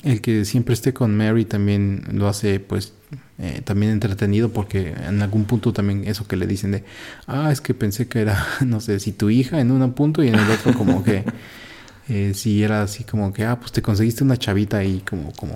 [0.04, 2.94] el que siempre esté con Mary también lo hace pues
[3.40, 6.84] eh, también entretenido porque en algún punto también eso que le dicen de
[7.28, 10.30] ah es que pensé que era no sé si tu hija en un punto y
[10.30, 11.26] en el otro como que
[12.10, 15.56] eh, si era así como que ah pues te conseguiste una chavita ahí como como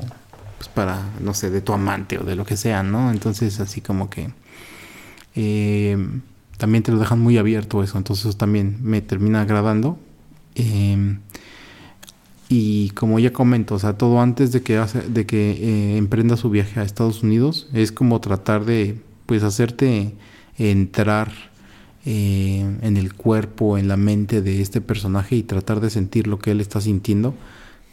[0.58, 3.82] pues para no sé de tu amante o de lo que sea no entonces así
[3.82, 4.30] como que
[5.36, 5.98] eh,
[6.58, 10.00] también te lo dejan muy abierto eso entonces eso también me termina agradando.
[10.56, 11.18] Eh,
[12.48, 16.38] y como ya comento, o sea, todo antes de que, hace, de que eh, emprenda
[16.38, 20.14] su viaje a Estados Unidos, es como tratar de, pues, hacerte
[20.58, 21.32] entrar
[22.06, 26.38] eh, en el cuerpo, en la mente de este personaje y tratar de sentir lo
[26.38, 27.34] que él está sintiendo,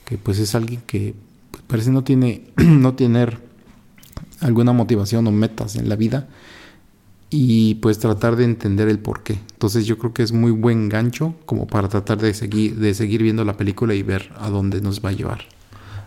[0.04, 1.14] que pues es alguien que
[1.72, 3.38] parece no tiene, no tener
[4.40, 6.28] alguna motivación o metas en la vida
[7.30, 9.38] y pues tratar de entender el por qué.
[9.52, 13.22] Entonces yo creo que es muy buen gancho como para tratar de seguir, de seguir
[13.22, 15.46] viendo la película y ver a dónde nos va a llevar.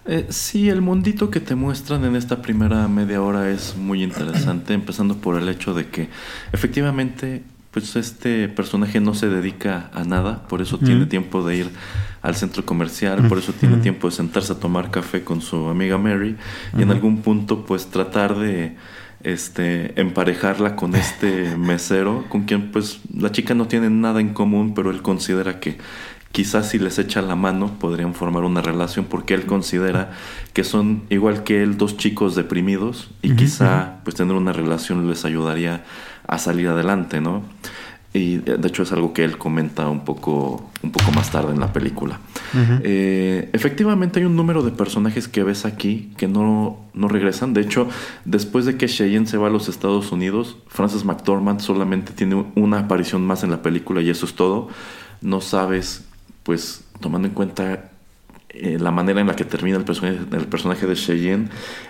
[0.05, 4.75] Eh, sí, el mundito que te muestran en esta primera media hora es muy interesante,
[4.75, 6.09] empezando por el hecho de que
[6.53, 7.41] efectivamente
[7.75, 11.09] pues este personaje no se dedica a nada, por eso tiene Ujú.
[11.09, 11.69] tiempo de ir
[12.21, 13.83] al centro comercial, por eso tiene Ujú.
[13.83, 16.37] tiempo de sentarse a tomar café con su amiga Mary
[16.77, 18.77] y en algún punto pues tratar de
[19.23, 24.73] este emparejarla con este mesero con quien pues la chica no tiene nada en común,
[24.73, 25.77] pero él considera que
[26.31, 30.11] quizás si les echa la mano podrían formar una relación porque él considera
[30.53, 35.25] que son igual que él dos chicos deprimidos y quizá pues tener una relación les
[35.25, 35.83] ayudaría
[36.27, 37.43] a salir adelante, ¿no?
[38.15, 41.51] Y eh, de hecho es algo que él comenta un poco, un poco más tarde
[41.51, 42.19] en la película.
[42.83, 47.53] Eh, efectivamente hay un número de personajes que ves aquí que no, no regresan.
[47.53, 47.89] De hecho,
[48.23, 52.79] después de que Cheyenne se va a los Estados Unidos, Frances McDormand solamente tiene una
[52.79, 54.69] aparición más en la película y eso es todo.
[55.19, 56.05] No sabes,
[56.43, 57.91] pues, tomando en cuenta
[58.49, 61.49] eh, la manera en la que termina el personaje, el personaje de Cheyenne,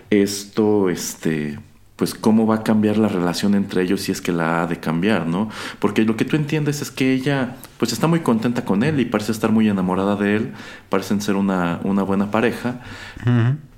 [0.10, 1.60] esto, este,
[1.96, 4.80] pues cómo va a cambiar la relación entre ellos si es que la ha de
[4.80, 5.50] cambiar, ¿no?
[5.80, 9.06] Porque lo que tú entiendes es que ella, pues está muy contenta con él y
[9.06, 10.52] parece estar muy enamorada de él,
[10.90, 12.82] parecen ser una, una buena pareja,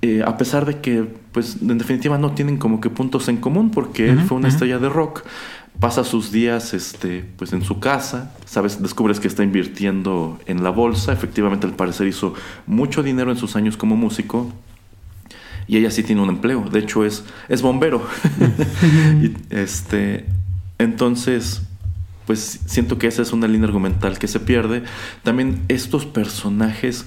[0.02, 3.70] eh, a pesar de que, pues en definitiva no tienen como que puntos en común
[3.70, 5.22] porque él fue una estrella de rock,
[5.78, 10.70] pasa sus días, este, pues en su casa, sabes, descubres que está invirtiendo en la
[10.70, 12.34] bolsa, efectivamente al parecer hizo
[12.66, 14.52] mucho dinero en sus años como músico,
[15.68, 16.68] y ella sí tiene un empleo.
[16.68, 18.04] De hecho, es, es bombero.
[19.22, 20.26] y, este,
[20.78, 21.62] entonces,
[22.26, 24.82] pues siento que esa es una línea argumental que se pierde.
[25.22, 27.06] También estos personajes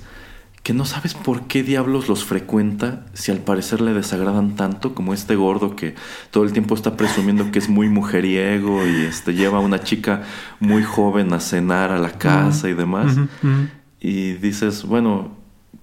[0.64, 5.14] que no sabes por qué diablos los frecuenta, si al parecer le desagradan tanto, como
[5.14, 5.96] este gordo que
[6.30, 10.22] todo el tiempo está presumiendo que es muy mujeriego y este, lleva a una chica
[10.60, 13.18] muy joven a cenar a la casa y demás.
[14.00, 15.41] Y dices, bueno,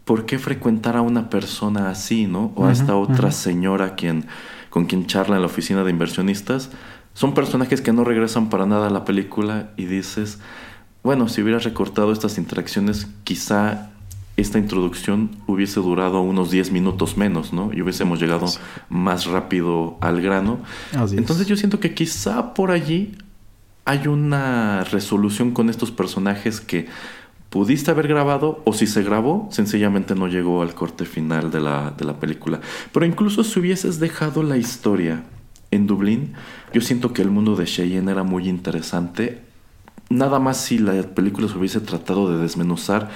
[0.09, 2.51] ¿por qué frecuentar a una persona así, no?
[2.55, 4.25] O a esta otra señora quien,
[4.71, 6.71] con quien charla en la oficina de inversionistas.
[7.13, 10.39] Son personajes que no regresan para nada a la película y dices,
[11.03, 13.91] bueno, si hubieras recortado estas interacciones, quizá
[14.39, 17.71] esta introducción hubiese durado unos 10 minutos menos, ¿no?
[17.75, 18.47] Y hubiésemos llegado
[18.89, 20.61] más rápido al grano.
[20.93, 21.19] Así es.
[21.19, 23.15] Entonces yo siento que quizá por allí
[23.85, 26.89] hay una resolución con estos personajes que
[27.51, 31.95] pudiste haber grabado o si se grabó, sencillamente no llegó al corte final de la,
[31.97, 32.61] de la película.
[32.93, 35.25] Pero incluso si hubieses dejado la historia
[35.71, 36.35] en Dublín,
[36.73, 39.43] yo siento que el mundo de Cheyenne era muy interesante.
[40.11, 43.11] Nada más si la película se hubiese tratado de desmenuzar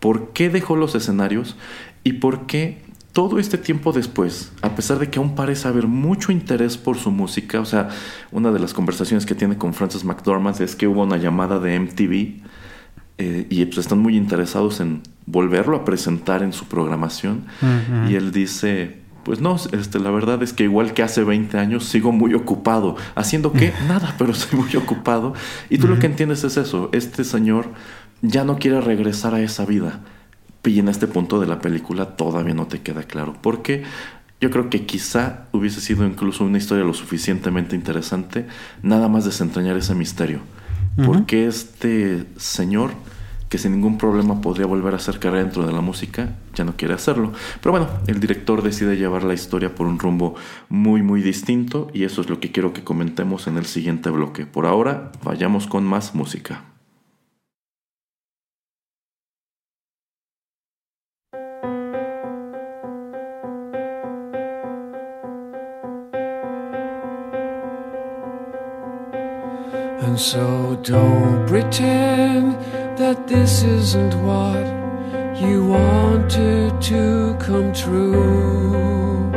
[0.00, 1.56] por qué dejó los escenarios
[2.02, 2.82] y por qué
[3.12, 7.12] todo este tiempo después, a pesar de que aún parece haber mucho interés por su
[7.12, 7.88] música, o sea,
[8.32, 11.78] una de las conversaciones que tiene con Frances McDormand es que hubo una llamada de
[11.78, 12.42] MTV
[13.18, 17.44] eh, y pues están muy interesados en volverlo a presentar en su programación.
[18.08, 21.84] Y él dice, pues no, este, la verdad es que igual que hace 20 años
[21.84, 22.96] sigo muy ocupado.
[23.14, 23.72] ¿Haciendo qué?
[23.88, 25.34] Nada, pero estoy muy ocupado.
[25.70, 27.68] Y tú lo que entiendes es eso, este señor
[28.22, 30.00] ya no quiere regresar a esa vida.
[30.64, 33.36] Y en este punto de la película todavía no te queda claro.
[33.40, 33.84] Porque
[34.40, 38.46] yo creo que quizá hubiese sido incluso una historia lo suficientemente interesante,
[38.82, 40.40] nada más desentrañar ese misterio.
[40.96, 42.92] ¿Por qué este señor,
[43.48, 46.76] que sin ningún problema podría volver a hacer carrera dentro de la música, ya no
[46.76, 47.32] quiere hacerlo?
[47.60, 50.34] Pero bueno, el director decide llevar la historia por un rumbo
[50.68, 54.46] muy, muy distinto y eso es lo que quiero que comentemos en el siguiente bloque.
[54.46, 56.62] Por ahora, vayamos con más música.
[70.14, 72.54] And so don't pretend
[72.96, 74.64] that this isn't what
[75.36, 79.32] you wanted to come true.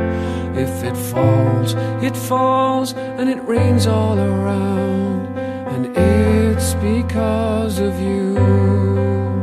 [0.55, 1.73] If it falls,
[2.03, 5.35] it falls, and it rains all around,
[5.73, 8.35] and it's because of you.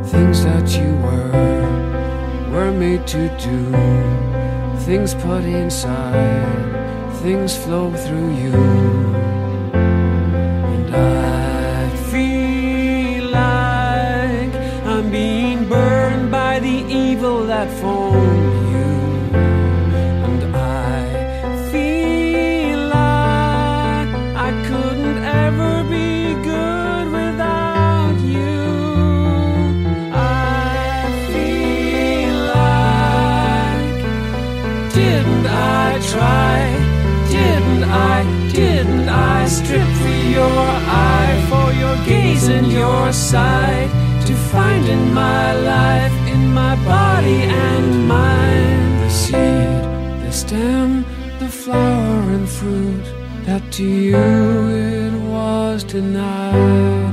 [0.04, 3.72] Things that you were, were made to do,
[4.84, 9.33] things put inside, things flow through you.
[17.64, 18.92] That formed you.
[20.26, 24.08] And I feel like
[24.48, 28.64] I couldn't ever be good without you.
[30.12, 34.00] I feel like
[34.98, 36.56] didn't I try?
[37.36, 38.16] Didn't I?
[38.52, 40.62] Didn't I strip for your
[41.06, 43.88] eye, for your gaze and your sight,
[44.26, 51.04] to find in my life, in my body and mind, the seed, the stem,
[51.38, 53.04] the flower and fruit,
[53.44, 57.03] that to you it was denied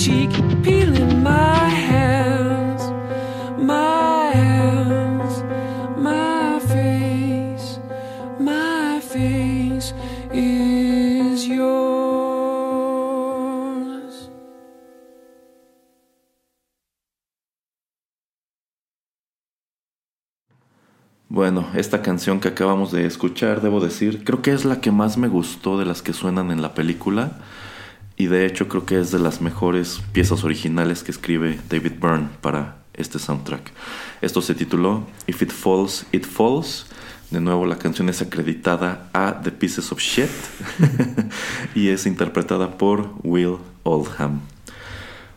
[0.00, 0.30] cheek,
[0.62, 2.90] peeling my hands,
[3.58, 5.44] my hands,
[5.98, 7.78] my face,
[8.38, 9.92] my face
[10.32, 11.90] is yours.
[21.28, 25.18] Bueno, esta canción que acabamos de escuchar, debo decir, creo que es la que más
[25.18, 27.32] me gustó de las que suenan en la película.
[28.20, 32.28] Y de hecho creo que es de las mejores piezas originales que escribe David Byrne
[32.42, 33.72] para este soundtrack.
[34.20, 36.84] Esto se tituló If It Falls, It Falls.
[37.30, 40.28] De nuevo la canción es acreditada a The Pieces of Shit
[41.74, 44.42] y es interpretada por Will Oldham.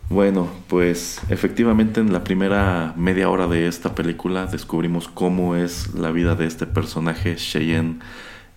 [0.10, 6.12] Bueno, pues efectivamente en la primera media hora de esta película descubrimos cómo es la
[6.12, 8.00] vida de este personaje Cheyenne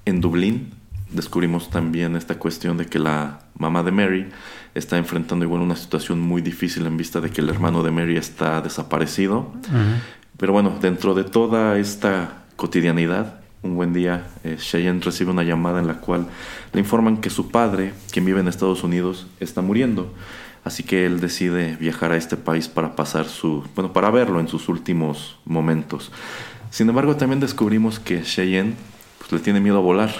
[0.05, 0.73] en Dublín.
[1.11, 4.27] Descubrimos también esta cuestión de que la mamá de Mary
[4.75, 8.17] está enfrentando igual una situación muy difícil en vista de que el hermano de Mary
[8.17, 9.53] está desaparecido.
[10.37, 15.81] Pero bueno, dentro de toda esta cotidianidad, un buen día eh, Cheyenne recibe una llamada
[15.81, 16.27] en la cual
[16.73, 20.13] le informan que su padre, quien vive en Estados Unidos, está muriendo.
[20.65, 24.49] Así que él decide viajar a este país para pasar su, bueno, para verlo en
[24.49, 26.11] sus últimos momentos.
[26.71, 28.75] Sin embargo, también descubrimos que Cheyenne
[29.29, 30.15] pues, le tiene miedo a volar.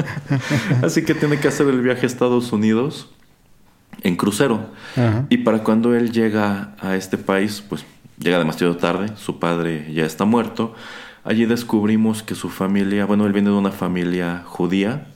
[0.82, 3.08] Así que tiene que hacer el viaje a Estados Unidos
[4.02, 4.70] en crucero.
[4.96, 5.26] Ajá.
[5.28, 7.84] Y para cuando él llega a este país, pues
[8.18, 10.74] llega demasiado tarde, su padre ya está muerto.
[11.24, 15.06] Allí descubrimos que su familia, bueno, él viene de una familia judía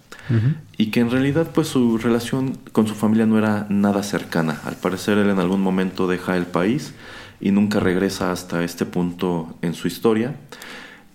[0.79, 4.61] y que en realidad pues su relación con su familia no era nada cercana.
[4.65, 6.95] Al parecer él en algún momento deja el país
[7.41, 10.37] y nunca regresa hasta este punto en su historia.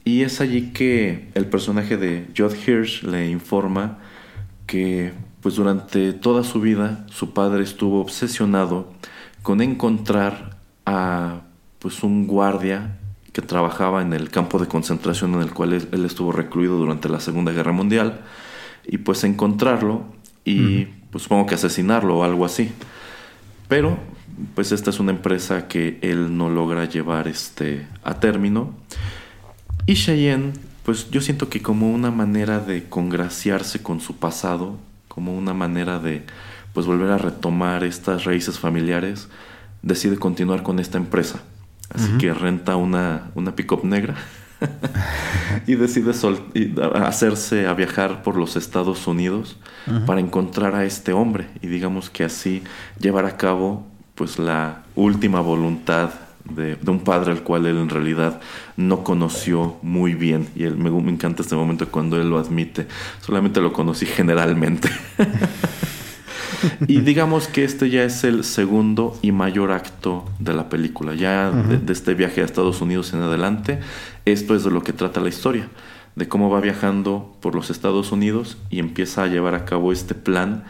[0.07, 3.97] Y es allí que el personaje de Judd Hirsch le informa
[4.65, 8.93] que pues durante toda su vida su padre estuvo obsesionado
[9.41, 11.41] con encontrar a
[11.79, 12.99] pues un guardia
[13.33, 17.09] que trabajaba en el campo de concentración en el cual él, él estuvo recluido durante
[17.09, 18.21] la Segunda Guerra Mundial
[18.85, 20.05] y pues encontrarlo
[20.45, 22.71] y pues supongo que asesinarlo o algo así.
[23.67, 23.97] Pero
[24.55, 28.73] pues esta es una empresa que él no logra llevar este a término.
[29.87, 30.51] Y Cheyenne,
[30.83, 34.77] pues yo siento que como una manera de congraciarse con su pasado,
[35.07, 36.23] como una manera de
[36.73, 39.29] pues volver a retomar estas raíces familiares,
[39.81, 41.39] decide continuar con esta empresa.
[41.89, 44.15] Así que renta una, una pick-up negra
[45.67, 46.11] y decide
[46.53, 49.57] y hacerse a viajar por los Estados Unidos
[50.05, 51.47] para encontrar a este hombre.
[51.61, 52.61] Y digamos que así
[52.99, 56.11] llevar a cabo pues la última voluntad
[56.49, 58.41] de, de un padre al cual él en realidad
[58.75, 62.87] no conoció muy bien y él, me, me encanta este momento cuando él lo admite
[63.21, 64.89] solamente lo conocí generalmente
[66.87, 71.13] y digamos que este ya es el segundo y mayor acto de la película.
[71.13, 73.79] Ya de, de este viaje a Estados Unidos en adelante,
[74.25, 75.67] esto es de lo que trata la historia.
[76.15, 80.15] De cómo va viajando por los Estados Unidos y empieza a llevar a cabo este
[80.15, 80.63] plan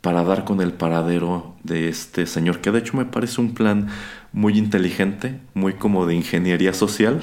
[0.00, 3.88] para dar con el paradero de este señor, que de hecho me parece un plan
[4.36, 7.20] muy inteligente, muy como de ingeniería social.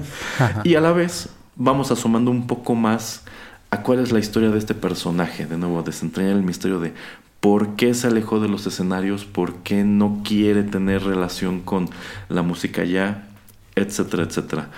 [0.64, 3.22] y a la vez vamos asomando un poco más
[3.70, 6.92] a cuál es la historia de este personaje, de nuevo, desentrañar el misterio de
[7.40, 11.88] por qué se alejó de los escenarios, por qué no quiere tener relación con
[12.28, 13.26] la música ya,
[13.74, 14.68] etcétera, etcétera.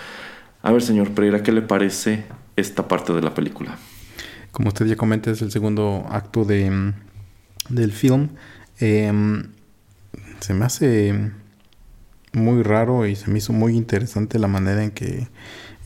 [0.63, 3.77] A ver, señor Pereira, ¿qué le parece esta parte de la película?
[4.53, 6.95] Como usted ya comenta, es el segundo acto de, mm,
[7.71, 8.29] del film.
[8.79, 9.49] Em,
[10.39, 11.33] se me hace
[12.35, 15.29] muy raro y se me hizo muy interesante la manera en que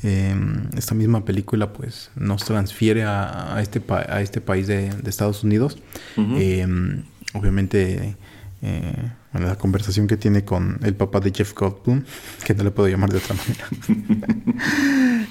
[0.02, 4.90] em, esta misma película pues nos transfiere a, a este, pa- a este país de,
[4.90, 5.78] de Estados Unidos.
[6.16, 7.02] Em,
[7.34, 8.16] obviamente,
[8.62, 8.92] eh,
[9.32, 12.02] bueno, la conversación que tiene con el papá de Jeff Goldblum,
[12.44, 13.68] que no le puedo llamar de otra manera.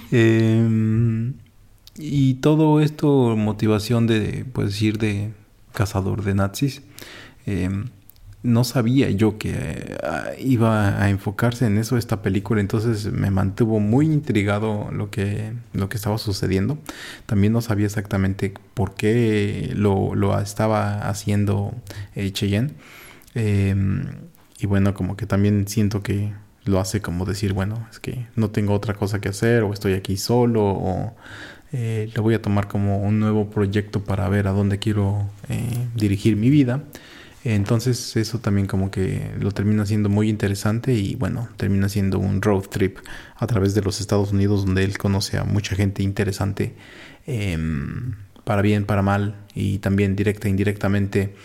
[0.11, 1.33] Em,
[1.97, 5.31] y todo esto, motivación de, pues ir de
[5.73, 6.81] cazador de nazis.
[8.47, 13.79] No sabía yo que eh, iba a enfocarse en eso esta película, entonces me mantuvo
[13.79, 16.77] muy intrigado lo que, lo que estaba sucediendo.
[17.25, 21.73] También no sabía exactamente por qué lo, lo estaba haciendo
[22.15, 22.71] eh, Cheyenne.
[23.35, 24.05] Em,
[24.59, 26.33] y bueno, como que también siento que
[26.63, 29.93] lo hace como decir, bueno, es que no tengo otra cosa que hacer o estoy
[29.93, 31.15] aquí solo o
[31.73, 35.87] eh, lo voy a tomar como un nuevo proyecto para ver a dónde quiero eh,
[35.95, 36.83] dirigir mi vida.
[37.43, 42.41] Entonces eso también como que lo termina siendo muy interesante y bueno, termina siendo un
[42.41, 42.97] road trip
[43.35, 46.75] a través de los Estados Unidos donde él conoce a mucha gente interesante,
[47.25, 51.35] em, para bien, para mal y también directa e indirectamente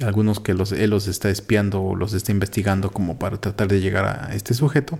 [0.00, 3.80] algunos que los, él los está espiando o los está investigando como para tratar de
[3.80, 4.98] llegar a este sujeto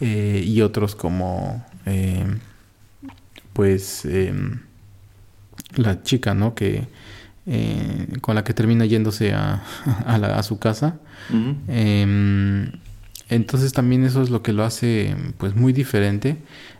[0.00, 2.24] eh, y otros como eh,
[3.52, 4.32] pues eh,
[5.74, 6.86] la chica no que
[7.46, 9.62] eh, con la que termina yéndose a,
[10.06, 10.96] a, la, a su casa.
[11.68, 12.70] Eh,
[13.28, 16.36] entonces también eso es lo que lo hace pues muy diferente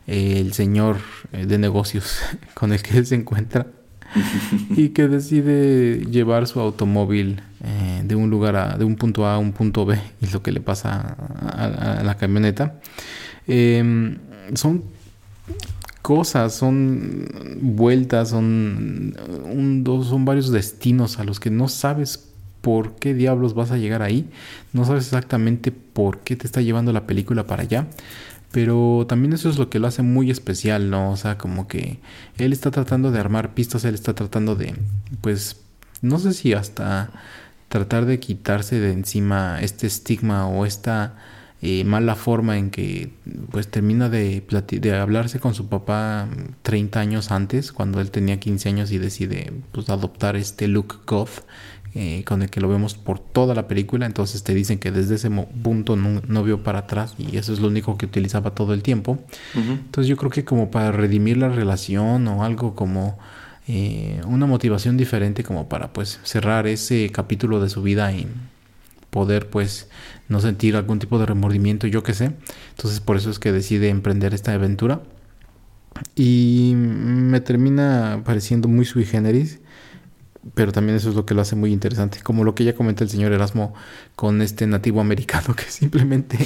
[0.06, 0.98] eh, el señor
[1.32, 2.18] eh, de negocios
[2.54, 3.66] con el que él se encuentra
[4.76, 9.36] y que decide llevar su automóvil eh, de un lugar a, de un punto A
[9.36, 12.74] a un punto B y lo que le pasa a, a- a la camioneta.
[13.48, 14.16] Eh,
[14.54, 14.84] son
[16.02, 17.28] cosas son
[17.60, 19.14] vueltas son
[19.84, 22.28] dos, son varios destinos a los que no sabes
[22.60, 24.28] por qué diablos vas a llegar ahí
[24.72, 27.86] no sabes exactamente por qué te está llevando la película para allá
[28.52, 31.10] pero también eso es lo que lo hace muy especial, ¿no?
[31.10, 31.98] O sea, como que
[32.36, 34.74] él está tratando de armar pistas, él está tratando de,
[35.22, 35.56] pues,
[36.02, 37.10] no sé si hasta
[37.68, 41.14] tratar de quitarse de encima este estigma o esta
[41.62, 43.12] eh, mala forma en que,
[43.52, 44.42] pues, termina de,
[45.00, 46.28] hablarse con su papá
[46.62, 51.44] 30 años antes, cuando él tenía 15 años y decide, pues, adoptar este look goth
[51.94, 55.14] eh, con el que lo vemos por toda la película, entonces te dicen que desde
[55.14, 58.74] ese punto no, no vio para atrás y eso es lo único que utilizaba todo
[58.74, 59.18] el tiempo.
[59.54, 63.18] Entonces yo creo que como para redimir la relación o algo como
[63.68, 68.26] eh, una motivación diferente como para pues cerrar ese capítulo de su vida y
[69.12, 69.88] poder pues
[70.28, 72.32] no sentir algún tipo de remordimiento, yo qué sé.
[72.70, 75.02] Entonces por eso es que decide emprender esta aventura.
[76.16, 79.60] Y me termina pareciendo muy sui generis,
[80.54, 82.20] pero también eso es lo que lo hace muy interesante.
[82.22, 83.74] Como lo que ya comenta el señor Erasmo
[84.16, 86.38] con este nativo americano que simplemente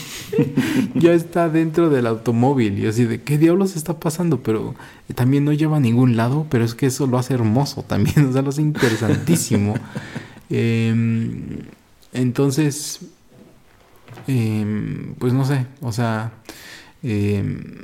[0.96, 4.74] ya está dentro del automóvil y así de qué diablos está pasando, pero
[5.14, 8.32] también no lleva a ningún lado, pero es que eso lo hace hermoso también, o
[8.32, 9.74] sea, lo hace interesantísimo.
[10.50, 11.60] Em,
[12.16, 13.00] entonces,
[14.26, 16.32] em, pues no sé, o sea,
[17.02, 17.74] em,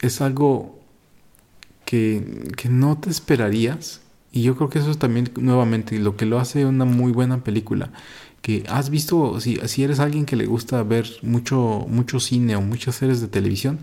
[0.00, 0.78] es algo
[1.84, 4.00] que, que no te esperarías.
[4.32, 7.44] Y yo creo que eso es también nuevamente lo que lo hace una muy buena
[7.44, 7.90] película.
[8.42, 12.60] Que has visto, si, si eres alguien que le gusta ver mucho, mucho cine o
[12.60, 13.80] muchas series de televisión,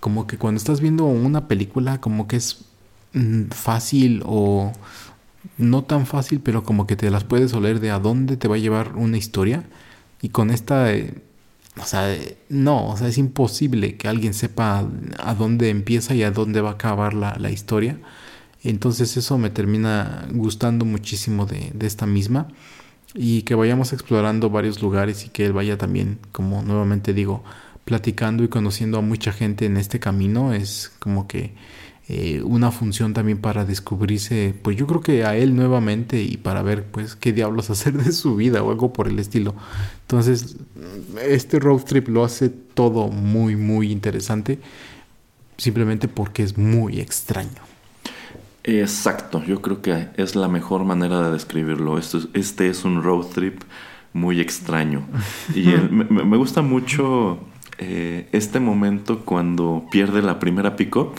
[0.00, 2.64] como que cuando estás viendo una película, como que es
[3.14, 4.72] mm, fácil o
[5.58, 8.56] no tan fácil, pero como que te las puedes oler de a dónde te va
[8.56, 9.64] a llevar una historia.
[10.22, 11.22] Y con esta, eh,
[11.80, 14.86] o sea, eh, no, o sea, es imposible que alguien sepa
[15.18, 17.98] a, dónde empieza y a dónde va a acabar la, la historia.
[18.62, 22.48] Entonces eso me termina gustando muchísimo de, de esta misma.
[23.14, 27.44] Y que vayamos explorando varios lugares y que él vaya también, como nuevamente digo,
[27.84, 31.54] platicando y conociendo a mucha gente en este camino es como que
[32.08, 36.62] eh, una función también para descubrirse, pues yo creo que a él nuevamente y para
[36.62, 39.54] ver pues qué diablos hacer de su vida o algo por el estilo.
[40.02, 40.56] Entonces,
[41.26, 44.58] este road trip lo hace todo muy, muy interesante,
[45.56, 47.62] simplemente porque es muy extraño.
[48.64, 51.98] Exacto, yo creo que es la mejor manera de describirlo.
[51.98, 53.60] Esto es- este es un road trip
[54.14, 55.06] muy extraño.
[55.54, 57.40] Y el- me, me- me gusta mucho
[57.78, 61.14] eh, este momento cuando pierde la primera pick-up,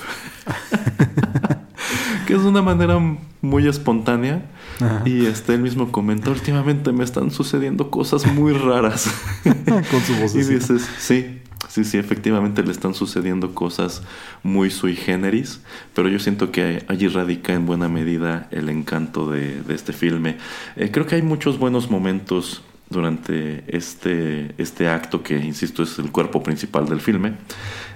[2.27, 2.99] que es una manera
[3.41, 4.45] muy espontánea.
[4.81, 5.03] Ajá.
[5.05, 9.09] Y este, él mismo comenta, últimamente me están sucediendo cosas muy raras.
[9.43, 10.53] Con su Y vocecita.
[10.53, 11.39] dices, sí,
[11.69, 14.01] sí, sí, efectivamente le están sucediendo cosas
[14.43, 15.61] muy sui generis,
[15.93, 20.37] pero yo siento que allí radica en buena medida el encanto de, de este filme.
[20.75, 26.11] Eh, creo que hay muchos buenos momentos durante este, este acto que, insisto, es el
[26.11, 27.33] cuerpo principal del filme.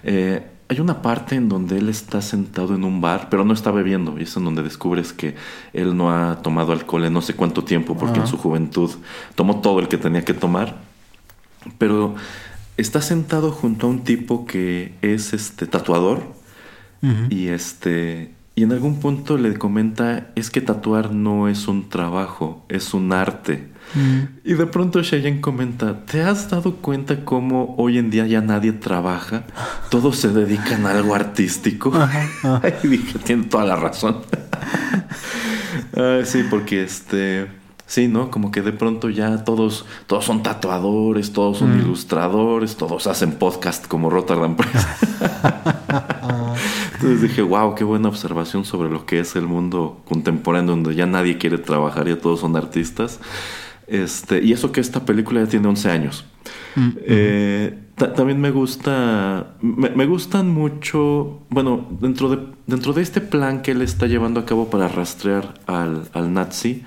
[0.04, 3.72] Eh, hay una parte en donde él está sentado en un bar, pero no está
[3.72, 5.36] bebiendo, y es en donde descubres que
[5.74, 8.92] él no ha tomado alcohol en no sé cuánto tiempo, porque en su juventud
[9.34, 10.78] tomó todo el que tenía que tomar.
[11.80, 12.16] Pero
[12.78, 16.24] está sentado junto a un tipo que es este tatuador
[17.30, 22.66] y este y en algún punto le comenta es que tatuar no es un trabajo,
[22.68, 23.70] es un arte.
[23.96, 24.20] Mm.
[24.44, 28.72] Y de pronto Cheyenne comenta, ¿te has dado cuenta cómo hoy en día ya nadie
[28.72, 29.44] trabaja?
[29.90, 31.92] Todos se dedican a algo artístico.
[32.84, 34.18] y dije, tiene toda la razón.
[35.96, 37.48] Ah, sí, porque este...
[37.86, 38.30] Sí, ¿no?
[38.30, 41.82] Como que de pronto ya todos, todos son tatuadores, todos son Mm.
[41.82, 44.86] ilustradores, todos hacen podcast como Rotterdam Press.
[46.96, 51.06] Entonces dije, wow, qué buena observación sobre lo que es el mundo contemporáneo, donde ya
[51.08, 53.20] nadie quiere trabajar, ya todos son artistas.
[53.90, 56.26] Este, y eso que esta película ya tiene 11 años.
[56.76, 63.02] Mm, Eh, ta- también me gusta, me, me gustan mucho, bueno, dentro de, dentro de
[63.02, 66.84] este plan que él está llevando a cabo para rastrear al, al nazi,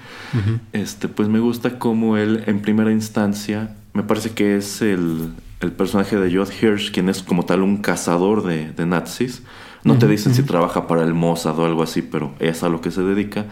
[0.72, 5.72] este, pues me gusta cómo él en primera instancia, me parece que es el, el
[5.72, 9.42] personaje de Jod Hirsch, quien es como tal un cazador de, de nazis.
[9.84, 12.80] No te dicen si trabaja para el Mossad o algo así, pero es a lo
[12.80, 13.46] que se dedica.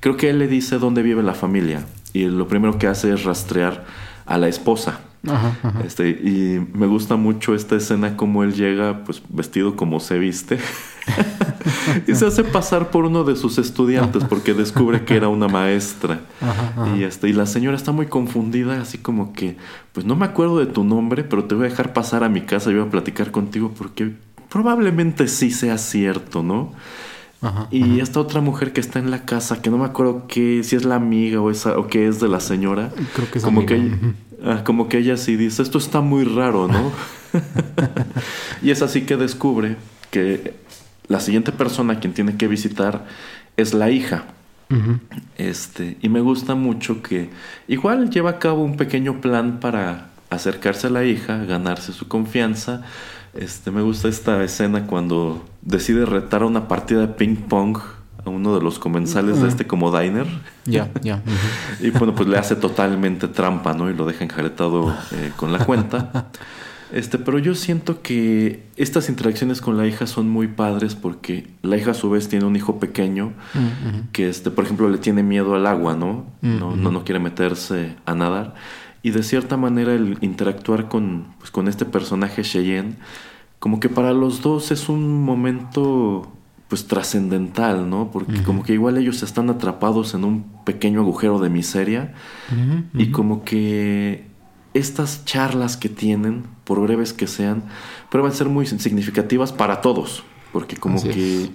[0.00, 1.84] Creo que él le dice dónde vive la familia
[2.14, 3.84] y lo primero que hace es rastrear
[4.24, 5.00] a la esposa.
[5.26, 5.80] Ajá, ajá.
[5.84, 10.58] Este, y me gusta mucho esta escena como él llega pues vestido como se viste
[12.06, 16.20] y se hace pasar por uno de sus estudiantes porque descubre que era una maestra
[16.42, 19.56] Ajá, y este y la señora está muy confundida así como que
[19.94, 22.42] pues no me acuerdo de tu nombre pero te voy a dejar pasar a mi
[22.42, 24.12] casa y voy a platicar contigo porque
[24.50, 26.74] probablemente sí sea cierto no
[27.44, 30.62] Ajá, y esta otra mujer que está en la casa, que no me acuerdo que,
[30.64, 32.90] si es la amiga o, esa, o que es de la señora.
[33.14, 33.98] Creo que es como amiga, que, ella-
[34.44, 36.90] ah, como que ella sí dice, esto está muy raro, ¿no?
[38.62, 39.76] y es así que descubre
[40.10, 40.54] que
[41.08, 43.06] la siguiente persona a quien tiene que visitar
[43.56, 44.24] es la hija.
[45.38, 47.30] Este, y me gusta mucho que
[47.68, 52.82] igual lleva a cabo un pequeño plan para acercarse a la hija, ganarse su confianza.
[53.36, 57.78] Este, me gusta esta escena cuando decide retar a una partida de ping pong
[58.24, 60.26] a un uno de los comensales de este como diner.
[60.64, 61.22] Ya, ya.
[61.80, 63.90] Y bueno, pues le hace totalmente trampa, ¿no?
[63.90, 66.28] Y lo deja enjaretado eh, con la cuenta.
[66.92, 71.76] Este, pero yo siento que estas interacciones con la hija son muy padres porque la
[71.76, 74.04] hija a su vez tiene un hijo pequeño Ujú.
[74.12, 76.24] que, este, por ejemplo, le tiene miedo al agua, ¿no?
[76.40, 76.76] No, Ujú.
[76.76, 78.54] no, no quiere meterse a nadar.
[79.04, 82.96] Y de cierta manera el interactuar con, pues, con este personaje Cheyenne,
[83.60, 86.32] como que para los dos es un momento
[86.68, 88.10] pues trascendental, ¿no?
[88.10, 92.14] Porque como que igual ellos están atrapados en un pequeño agujero de miseria
[92.94, 94.26] y como que
[94.72, 97.62] estas charlas que tienen, por breves que sean,
[98.10, 100.24] prueban ser muy significativas para todos.
[100.52, 101.50] Porque como Así que es.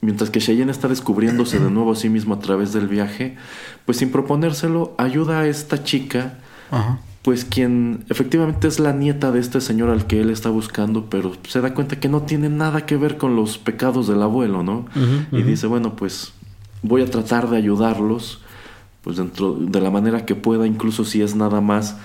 [0.00, 3.36] mientras que Cheyenne está descubriéndose de nuevo a sí mismo a través del viaje,
[3.84, 6.38] pues sin proponérselo, ayuda a esta chica,
[6.70, 6.98] Ajá.
[7.22, 11.32] pues quien efectivamente es la nieta de este señor al que él está buscando, pero
[11.48, 14.86] se da cuenta que no tiene nada que ver con los pecados del abuelo, ¿no?
[15.32, 16.34] Y dice, bueno, pues
[16.82, 18.42] voy a tratar de ayudarlos,
[19.02, 21.96] pues dentro de la manera que pueda, incluso si es nada más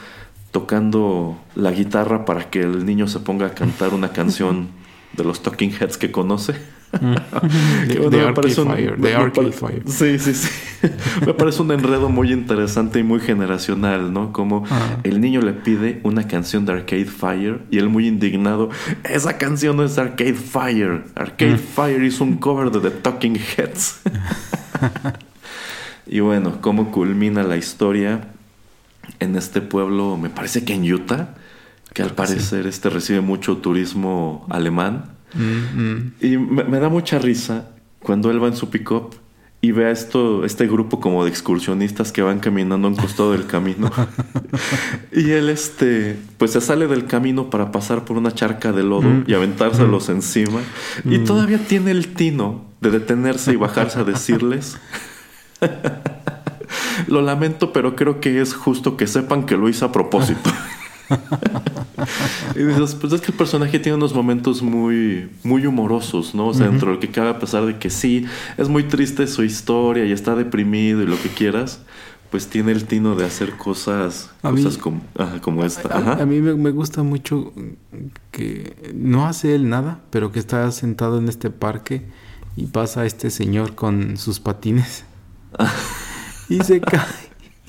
[0.51, 4.70] tocando la guitarra para que el niño se ponga a cantar una canción
[5.14, 6.55] de los Talking Heads que conoce.
[6.92, 8.98] De, Que, bueno, de me parece un- Fire.
[8.98, 9.84] me- De me Arcade pare- Fire.
[9.88, 10.50] Sí, sí, sí.
[11.26, 14.34] me parece un enredo muy interesante y muy generacional, ¿no?
[14.34, 14.98] Como Ah.
[15.04, 18.70] el niño le pide una canción de Arcade Fire y él muy indignado,
[19.04, 21.04] esa canción no es Arcade Fire.
[21.16, 21.60] Arcade Mm.
[21.60, 24.02] Fire hizo un cover de The Talking Heads.
[26.08, 28.30] y bueno, cómo culmina la historia
[29.20, 31.36] en este pueblo, me parece que en Utah,
[31.94, 32.34] que al Creo que sí.
[32.34, 35.06] parecer este recibe mucho turismo alemán.
[35.34, 36.14] Mm, mm.
[36.22, 37.70] Y me, me da mucha risa
[38.00, 39.16] cuando él va en su pick-up
[39.62, 43.34] y ve a esto, este grupo como de excursionistas que van caminando a un costado
[43.34, 43.92] del camino.
[45.12, 49.10] y él, este, pues se sale del camino para pasar por una charca de lodo
[49.10, 49.24] Mm.
[49.28, 50.62] y aventárselos encima.
[51.04, 54.78] Y todavía tiene el tino de detenerse y bajarse a decirles.
[57.08, 60.50] Lo lamento, pero creo que es justo que sepan que lo hice a propósito.
[62.55, 66.47] y dices, pues es que el personaje tiene unos momentos muy, muy humorosos, ¿no?
[66.47, 68.26] O sea, dentro de lo que cabe, a pesar de que sí,
[68.57, 71.82] es muy triste su historia y está deprimido y lo que quieras,
[72.32, 75.89] pues tiene el tino de hacer cosas, A mí- cosas como, ajá, como esta.
[75.89, 77.51] A, a mí me, me gusta mucho
[78.32, 82.05] que no hace él nada, pero que está sentado en este parque
[82.55, 85.05] y pasa este señor con sus patines
[86.49, 86.99] y se cae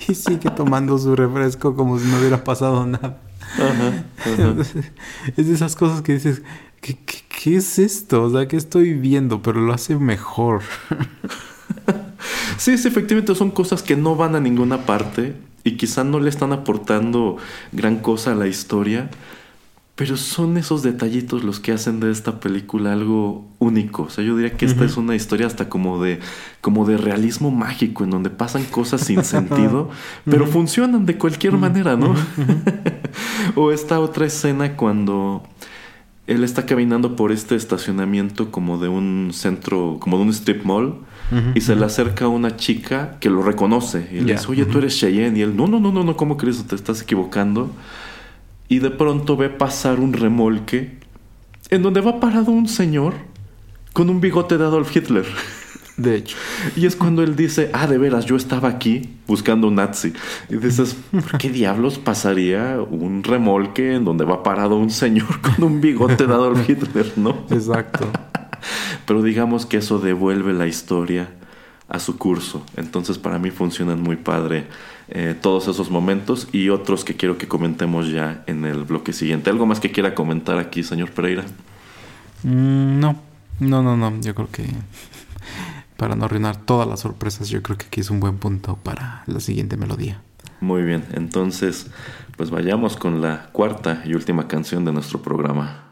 [0.09, 3.18] y sigue tomando su refresco como si no hubiera pasado nada.
[3.59, 4.55] Ajá, ajá.
[5.37, 6.43] es de esas cosas que dices,
[6.81, 8.23] ¿qué, qué, qué es esto?
[8.25, 9.43] O sea, ¿qué estoy viendo?
[9.43, 10.63] Pero lo hace mejor.
[12.59, 15.35] Sí, sí, efectivamente son cosas que no van a ninguna parte
[15.65, 17.37] y quizá no le están aportando
[17.73, 19.11] gran cosa a la historia,
[20.01, 24.05] pero son esos detallitos los que hacen de esta película algo único.
[24.05, 26.21] O sea, yo diría que esta es una historia hasta como de,
[26.63, 29.91] como de realismo mágico, en donde pasan cosas sin sentido,
[30.25, 32.15] pero funcionan de cualquier manera, ¿no?
[33.57, 35.43] o esta otra escena cuando
[36.27, 40.95] él está caminando por este estacionamiento como de un centro, como de un strip mall,
[41.55, 44.97] y se le acerca una chica que lo reconoce y le dice, oye, tú eres
[44.97, 46.65] Cheyenne, y él, no, no, no, no, no, ¿cómo crees?
[46.65, 47.71] Te estás equivocando.
[48.71, 50.97] Y de pronto ve pasar un remolque
[51.71, 53.14] en donde va parado un señor
[53.93, 55.27] con un bigote de Adolf Hitler.
[55.97, 56.37] De hecho.
[56.77, 60.12] Y es cuando él dice, ah, de veras, yo estaba aquí buscando un nazi.
[60.49, 65.64] Y dices, ¿por qué diablos pasaría un remolque en donde va parado un señor con
[65.64, 67.45] un bigote de Adolf Hitler, no?
[67.51, 68.09] Exacto.
[69.05, 71.29] Pero digamos que eso devuelve la historia
[71.91, 72.64] a su curso.
[72.76, 74.66] Entonces para mí funcionan muy padre
[75.09, 79.51] eh, todos esos momentos y otros que quiero que comentemos ya en el bloque siguiente.
[79.51, 81.45] ¿Algo más que quiera comentar aquí, señor Pereira?
[82.45, 83.20] Mm, no,
[83.59, 84.20] no, no, no.
[84.20, 84.66] Yo creo que
[85.97, 89.24] para no arruinar todas las sorpresas, yo creo que aquí es un buen punto para
[89.26, 90.22] la siguiente melodía.
[90.61, 91.88] Muy bien, entonces
[92.36, 95.89] pues vayamos con la cuarta y última canción de nuestro programa.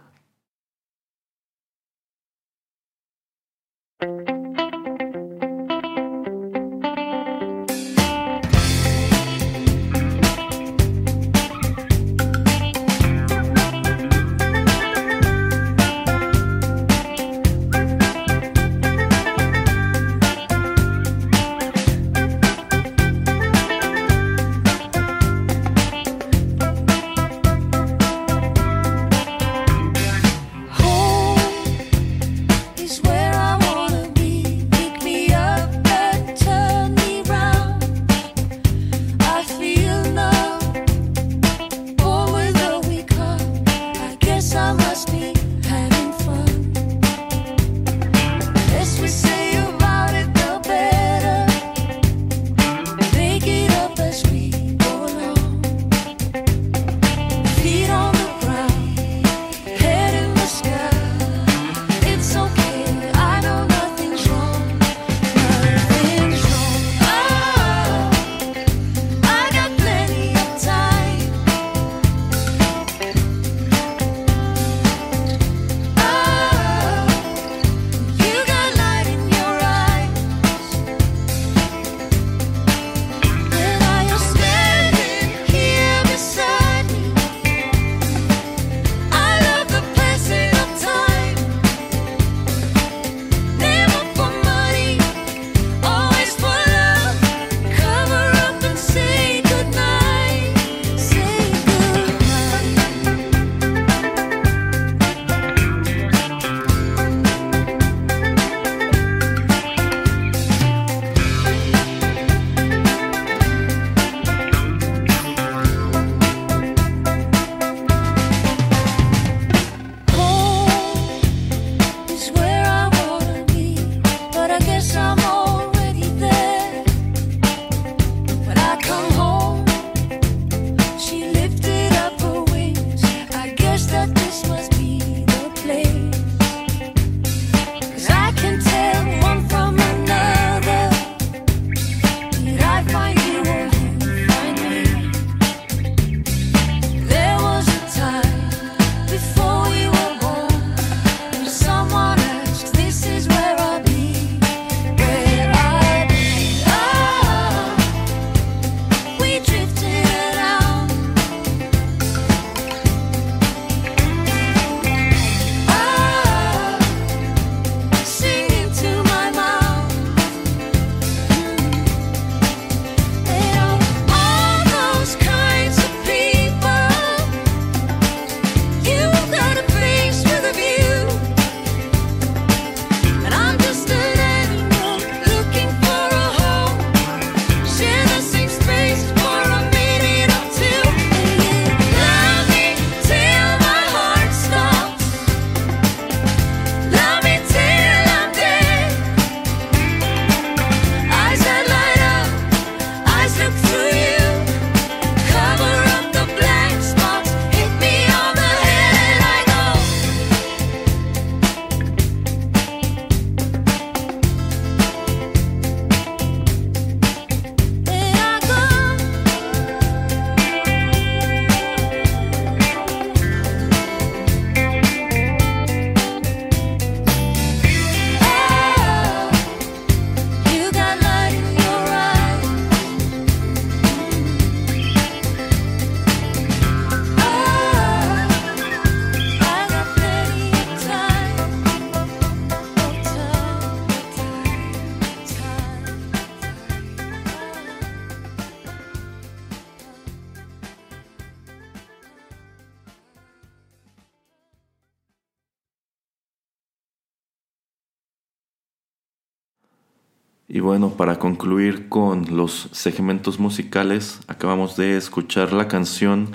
[260.78, 266.28] Bueno, para concluir con los segmentos musicales, acabamos de escuchar la canción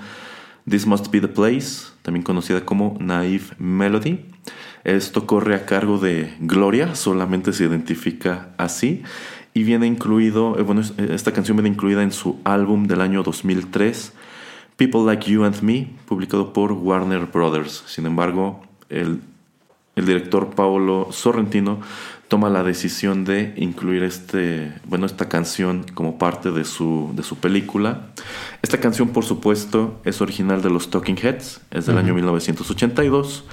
[0.70, 4.26] This Must Be the Place, también conocida como Naive Melody.
[4.84, 9.04] Esto corre a cargo de Gloria, solamente se identifica así.
[9.54, 14.12] Y viene incluido, eh, bueno, esta canción viene incluida en su álbum del año 2003,
[14.76, 17.86] People Like You and Me, publicado por Warner Brothers.
[17.88, 19.22] Sin embargo, el,
[19.96, 21.80] el director Paolo Sorrentino
[22.34, 27.38] toma la decisión de incluir este, bueno, esta canción como parte de su, de su
[27.38, 28.08] película.
[28.64, 33.44] Esta canción, por supuesto, es original de los Talking Heads, es del año 1982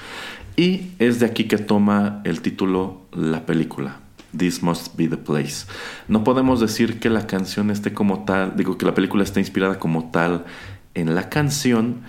[0.57, 4.01] y es de aquí que toma el título la película.
[4.35, 5.67] This must be the place.
[6.09, 9.79] No podemos decir que la canción esté como tal, digo que la película esté inspirada
[9.79, 10.47] como tal
[10.95, 12.01] en la canción,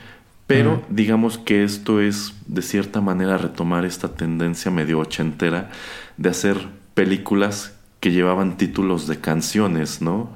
[0.51, 5.69] pero digamos que esto es de cierta manera retomar esta tendencia medio ochentera
[6.17, 6.57] de hacer
[6.93, 10.33] películas que llevaban títulos de canciones, ¿no?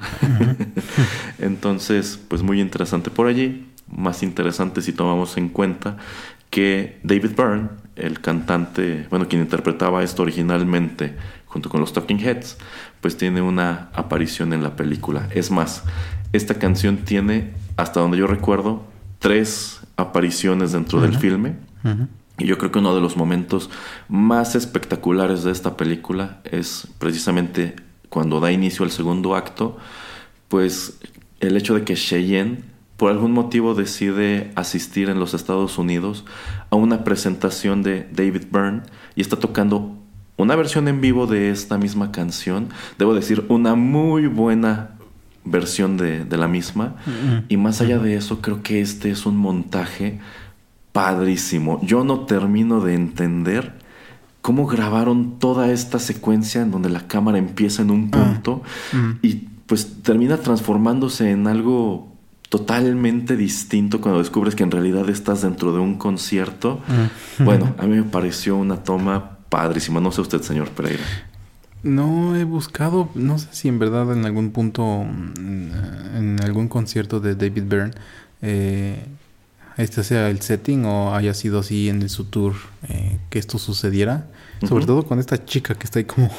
[1.39, 3.67] Entonces, pues muy interesante por allí.
[3.93, 5.97] Más interesante si tomamos en cuenta
[6.49, 12.57] que David Byrne, el cantante, bueno, quien interpretaba esto originalmente junto con los Talking Heads,
[13.01, 15.27] pues tiene una aparición en la película.
[15.31, 15.83] Es más,
[16.31, 18.85] esta canción tiene, hasta donde yo recuerdo,
[19.19, 21.55] tres apariciones dentro del filme.
[22.37, 23.69] Y yo creo que uno de los momentos
[24.09, 27.75] más espectaculares de esta película es precisamente
[28.09, 29.77] cuando da inicio al segundo acto,
[30.47, 30.99] pues
[31.39, 32.63] el hecho de que Cheyenne
[32.97, 36.23] por algún motivo decide asistir en los Estados Unidos
[36.69, 38.83] a una presentación de David Byrne
[39.15, 39.97] y está tocando
[40.37, 42.69] una versión en vivo de esta misma canción.
[42.97, 44.94] Debo decir, una muy buena
[45.45, 46.95] versión de, de la misma.
[47.47, 50.19] Y más allá de eso, creo que este es un montaje
[50.91, 51.79] padrísimo.
[51.83, 53.73] Yo no termino de entender
[54.41, 58.61] cómo grabaron toda esta secuencia en donde la cámara empieza en un ah, punto
[58.93, 59.11] mm.
[59.23, 62.15] y pues termina transformándose en algo
[62.49, 66.79] totalmente distinto cuando descubres que en realidad estás dentro de un concierto.
[67.39, 67.43] Mm.
[67.43, 69.99] Bueno, a mí me pareció una toma padrísima.
[69.99, 71.03] No sé usted, señor Pereira.
[71.85, 77.19] No he buscado, no sé si en verdad en algún punto, mm, en algún concierto
[77.19, 77.91] de David Byrne,
[78.41, 79.05] eh,
[79.77, 82.55] este sea el setting o haya sido así en su tour
[82.89, 84.25] eh, que esto sucediera.
[84.67, 86.31] Sobre todo con esta chica que está ahí como...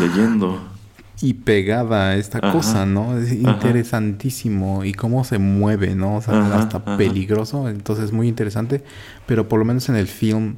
[0.00, 0.58] Leyendo.
[1.22, 3.18] Y pegada a esta cosa, ¿no?
[3.18, 4.86] Es interesantísimo.
[4.86, 6.16] Y cómo se mueve, ¿no?
[6.16, 7.68] O sea, hasta peligroso.
[7.68, 8.82] Entonces es muy interesante.
[9.26, 10.56] Pero por lo menos en el film...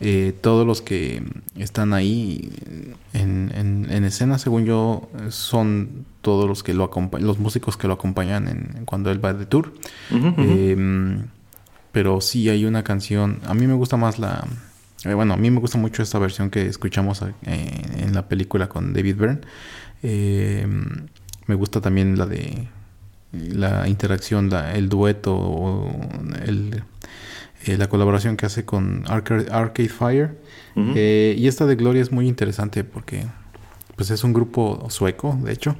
[0.00, 1.22] Eh, todos los que
[1.56, 2.50] están ahí
[3.14, 7.94] en, en, escena, según yo, son todos los que lo acompañan, los músicos que lo
[7.94, 9.72] acompañan en, cuando él va de tour.
[10.10, 11.18] Eh,
[11.96, 13.40] pero sí hay una canción.
[13.46, 14.46] A mí me gusta más la.
[15.06, 18.68] Eh, bueno, a mí me gusta mucho esta versión que escuchamos eh, en la película
[18.68, 19.40] con David Byrne.
[20.02, 20.66] Eh,
[21.46, 22.68] me gusta también la de
[23.32, 25.90] la interacción, el dueto, o
[27.72, 30.38] el, la colaboración que hace con Arcade, Fire.
[30.76, 33.24] y esta de Gloria es muy interesante porque
[33.96, 35.74] pues es un grupo sueco, de hecho,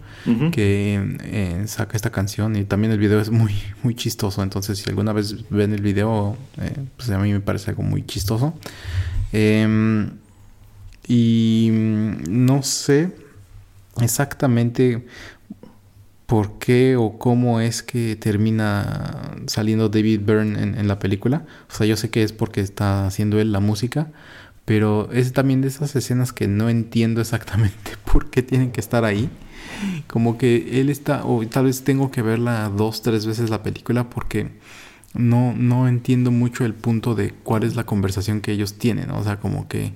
[0.50, 4.42] que eh, saca esta canción y también el video es muy, muy chistoso.
[4.42, 8.06] Entonces, si alguna vez ven el video, eh, pues a mí me parece algo muy
[8.06, 8.54] chistoso.
[9.32, 10.12] Em,
[11.06, 13.12] y no sé
[14.00, 15.06] exactamente
[16.26, 21.46] por qué o cómo es que termina saliendo David Byrne en, la película.
[21.70, 24.08] O sea, yo sé que es porque está haciendo él la música
[24.66, 29.04] pero es también de esas escenas que no entiendo exactamente por qué tienen que estar
[29.06, 29.30] ahí.
[30.06, 34.10] Como que él está, o tal vez tengo que verla dos, tres veces la película
[34.10, 34.50] porque
[35.14, 39.10] no, no entiendo mucho el punto de cuál es la conversación que ellos tienen.
[39.10, 39.92] O sea, como que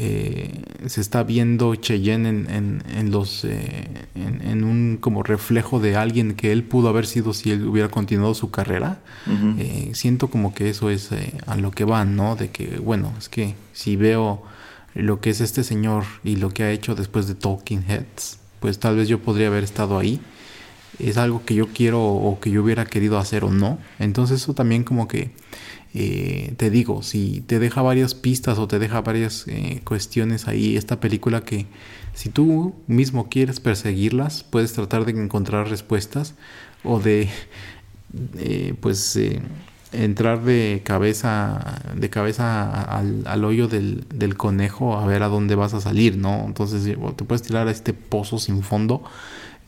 [0.00, 6.34] eh, se está viendo Cheyenne en, en, los eh, en, un como reflejo de alguien
[6.34, 9.00] que él pudo haber sido si él hubiera continuado su carrera.
[9.58, 11.10] Eh, siento como que eso es
[11.46, 14.42] a lo que van no de que bueno es que si veo
[14.94, 18.78] lo que es este señor y lo que ha hecho después de Talking Heads pues
[18.78, 20.20] tal vez yo podría haber estado ahí.
[21.00, 23.78] Es algo que yo quiero o que yo hubiera querido hacer o no.
[23.98, 25.30] Entonces eso también como que
[25.94, 30.76] eh, te digo, si te deja varias pistas o te deja varias eh, cuestiones ahí,
[30.76, 31.66] esta película que
[32.14, 36.34] si tú mismo quieres perseguirlas, puedes tratar de encontrar respuestas
[36.84, 37.28] o de,
[38.36, 39.18] eh, pues,
[39.92, 45.80] entrar de cabeza, de cabeza al, hoyo del, conejo a ver a dónde vas a
[45.80, 46.44] salir, ¿no?
[46.44, 49.02] Entonces te puedes tirar a este pozo sin fondo.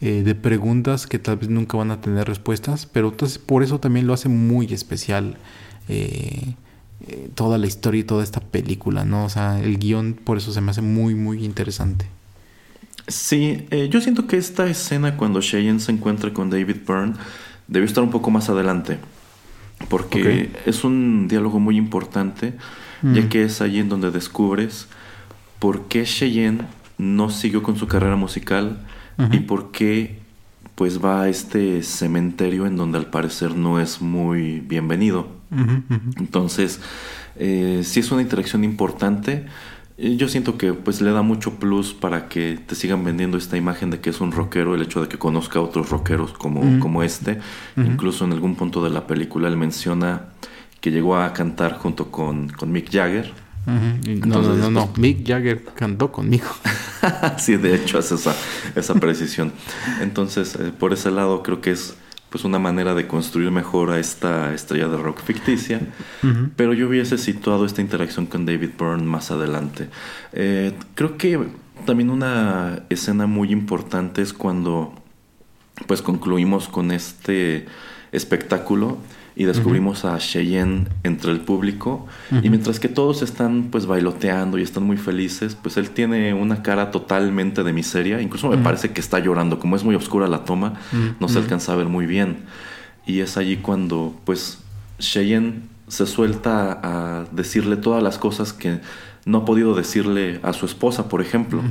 [0.01, 4.07] de preguntas que tal vez nunca van a tener respuestas, pero entonces por eso también
[4.07, 5.37] lo hace muy especial
[5.91, 6.55] eh,
[7.09, 9.25] eh, toda la historia y toda esta película, ¿no?
[9.25, 12.07] O sea, el guion por eso se me hace muy, muy interesante.
[13.09, 17.15] Sí, eh, yo siento que esta escena cuando Cheyenne se encuentra con David Byrne
[17.67, 18.99] debió estar un poco más adelante.
[19.89, 22.53] Porque es un diálogo muy importante,
[23.03, 23.29] ya Mm.
[23.31, 24.89] que es allí en donde descubres
[25.59, 26.67] por qué Cheyenne
[26.99, 28.87] no siguió con su carrera musical
[29.33, 30.19] y por qué
[30.75, 35.40] pues va a este cementerio en donde al parecer no es muy bienvenido.
[36.19, 36.81] Entonces,
[37.37, 39.47] eh, sí es una interacción importante.
[39.99, 43.57] Eh, Yo siento que pues le da mucho plus para que te sigan vendiendo esta
[43.57, 46.79] imagen de que es un rockero, el hecho de que conozca a otros rockeros como,
[46.81, 47.39] como este.
[47.77, 50.27] Incluso en algún punto de la película él menciona
[50.81, 53.33] que llegó a cantar junto con, con Mick Jagger.
[53.67, 53.73] No,
[54.11, 54.87] Entonces, no, no, no.
[54.87, 56.47] pues- Mick Jagger cantó conmigo.
[57.39, 58.35] sí, de hecho hace esa,
[58.75, 59.53] esa precisión.
[60.01, 61.95] Entonces, eh, por ese lado creo que es
[62.31, 65.81] pues una manera de construir mejor a esta estrella de rock ficticia.
[66.57, 69.89] Pero yo hubiese situado esta interacción con David Byrne más adelante.
[70.33, 71.41] Eh, creo que
[71.85, 74.95] también una escena muy importante es cuando
[75.87, 77.67] pues concluimos con este
[78.13, 78.99] espectáculo
[79.37, 82.07] y descubrimos a Cheyenne entre el público.
[82.43, 86.63] Y mientras que todos están pues bailoteando y están muy felices, pues él tiene una
[86.63, 90.45] cara totalmente de miseria, incluso me parece que está llorando, como es muy oscura la
[90.45, 90.75] toma,
[91.19, 92.39] no se alcanza a ver muy bien.
[93.07, 94.59] Y es allí cuando pues
[94.99, 98.81] Cheyenne se suelta a decirle todas las cosas que
[99.25, 101.63] no ha podido decirle a su esposa, por ejemplo,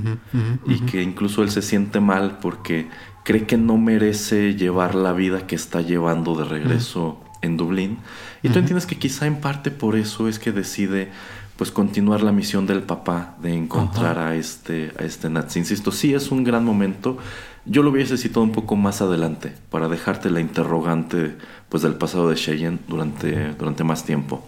[0.65, 2.87] y que incluso él se siente mal porque
[3.23, 7.97] cree que no merece llevar la vida que está llevando de regreso en Dublín.
[8.43, 11.11] Y tú entiendes que quizá en parte por eso es que decide
[11.57, 15.59] pues continuar la misión del papá de encontrar a este a este nazi.
[15.59, 17.17] Insisto, sí es un gran momento.
[17.65, 21.35] Yo lo hubiese citado un poco más adelante para dejarte la interrogante
[21.67, 24.47] pues del pasado de Cheyenne durante, durante más tiempo.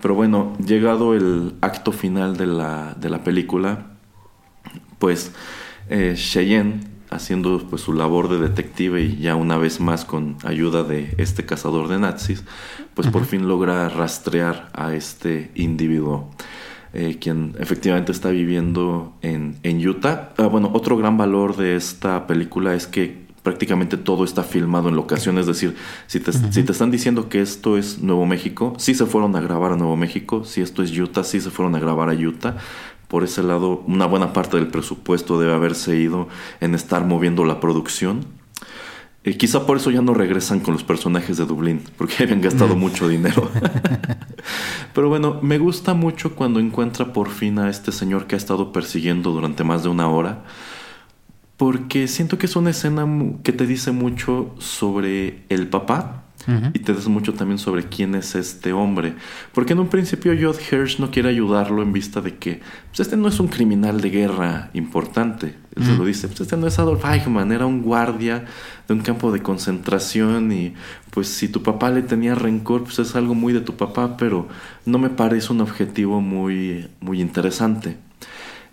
[0.00, 3.86] Pero bueno, llegado el acto final de la, de la película,
[4.98, 5.32] pues
[5.88, 10.82] eh, Cheyenne haciendo pues su labor de detective y ya una vez más con ayuda
[10.82, 12.44] de este cazador de nazis,
[12.94, 16.30] pues por fin logra rastrear a este individuo.
[16.92, 20.32] eh, quien efectivamente está viviendo en, en Utah.
[20.36, 24.94] Ah, bueno, otro gran valor de esta película es que prácticamente todo está filmado en
[24.94, 25.74] locación, es decir,
[26.06, 29.40] si te, si te están diciendo que esto es Nuevo México, sí se fueron a
[29.40, 32.58] grabar a Nuevo México, si esto es Utah, sí se fueron a grabar a Utah.
[33.12, 36.28] Por ese lado, una buena parte del presupuesto debe haberse ido
[36.62, 38.24] en estar moviendo la producción.
[39.22, 42.74] Eh, quizá por eso ya no regresan con los personajes de Dublín, porque habían gastado
[42.74, 43.50] mucho dinero.
[44.94, 48.72] Pero bueno, me gusta mucho cuando encuentra por fin a este señor que ha estado
[48.72, 50.44] persiguiendo durante más de una hora,
[51.58, 53.06] porque siento que es una escena
[53.42, 56.21] que te dice mucho sobre el papá
[56.74, 59.14] Y te dice mucho también sobre quién es este hombre.
[59.52, 62.60] Porque en un principio Judd Hirsch no quiere ayudarlo en vista de que
[62.90, 65.56] pues, este no es un criminal de guerra importante.
[65.74, 68.44] Él se lo dice, pues este no es Adolf Eichmann, era un guardia
[68.86, 70.74] de un campo de concentración y
[71.10, 74.48] pues si tu papá le tenía rencor, pues es algo muy de tu papá, pero
[74.84, 77.96] no me parece un objetivo muy, muy interesante.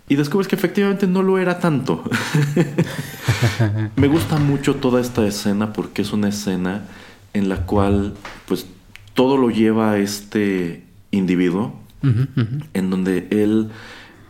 [0.08, 2.02] Y descubres que efectivamente no lo era tanto.
[3.96, 6.82] Me gusta mucho toda esta escena porque es una escena
[7.32, 8.14] en la cual
[8.46, 8.66] pues
[9.14, 13.68] todo lo lleva a este individuo en donde él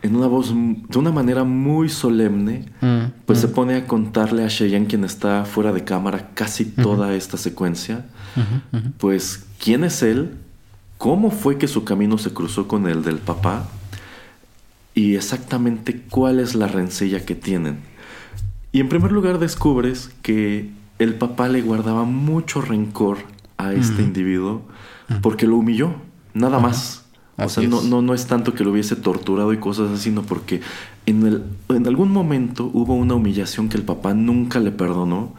[0.01, 4.47] en una voz de una manera muy solemne Mm, pues se pone a contarle a
[4.47, 8.05] Cheyenne quien está fuera de cámara casi toda esta secuencia
[8.97, 10.31] pues quién es él,
[10.97, 13.67] cómo fue que su camino se cruzó con el del papá
[14.93, 17.79] y exactamente cuál es la rencilla que tienen.
[18.71, 20.69] Y en primer lugar descubres que
[21.01, 23.17] el papá le guardaba mucho rencor
[23.57, 24.61] a este individuo
[25.21, 25.95] porque lo humilló,
[26.33, 27.05] nada más.
[27.37, 27.85] O Así sea, no, es.
[27.85, 30.61] no, no es tanto que lo hubiese torturado y cosas así, sino porque
[31.05, 35.33] en, el, en algún momento hubo una humillación que el papá nunca le perdonó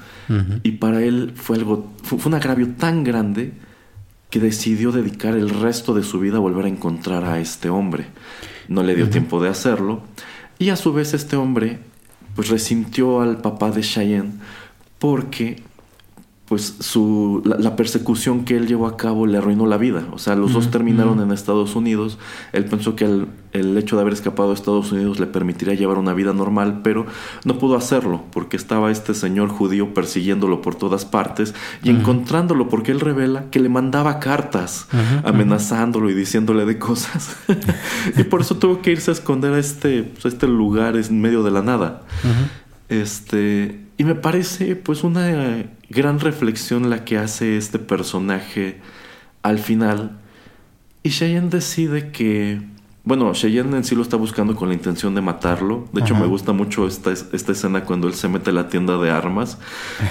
[0.62, 3.52] y para él fue algo, fue, fue un agravio tan grande
[4.30, 8.06] que decidió dedicar el resto de su vida a volver a encontrar a este hombre.
[8.68, 10.02] No le dio tiempo de hacerlo
[10.58, 11.80] y a su vez este hombre
[12.34, 14.32] pues resintió al papá de Cheyenne
[15.02, 15.60] porque
[16.46, 20.06] pues su, la, la persecución que él llevó a cabo le arruinó la vida.
[20.12, 22.18] O sea, los dos terminaron en Estados Unidos.
[22.52, 25.98] Él pensó que el, el hecho de haber escapado a Estados Unidos le permitiría llevar
[25.98, 27.06] una vida normal, pero
[27.44, 31.52] no pudo hacerlo porque estaba este señor judío persiguiéndolo por todas partes
[31.82, 34.86] y encontrándolo porque él revela que le mandaba cartas
[35.24, 37.34] amenazándolo y diciéndole de cosas.
[38.16, 41.20] y por eso tuvo que irse a esconder a este, pues, a este lugar en
[41.20, 42.02] medio de la nada.
[42.88, 48.80] Este, y me parece pues una gran reflexión la que hace este personaje
[49.42, 50.18] al final.
[51.02, 52.60] Y Cheyenne decide que
[53.04, 55.88] bueno, Cheyenne en sí lo está buscando con la intención de matarlo.
[55.92, 56.22] De hecho, Ajá.
[56.22, 59.58] me gusta mucho esta, esta escena cuando él se mete a la tienda de armas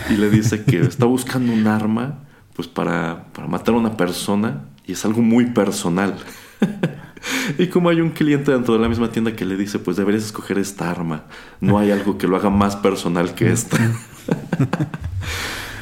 [0.10, 2.20] y le dice que está buscando un arma
[2.53, 6.18] pues para, para matar a una persona y es algo muy personal.
[7.57, 10.23] y como hay un cliente dentro de la misma tienda que le dice, pues deberías
[10.23, 11.26] escoger esta arma.
[11.60, 13.77] No hay algo que lo haga más personal que esta.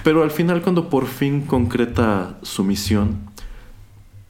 [0.03, 3.17] Pero al final, cuando por fin concreta su misión,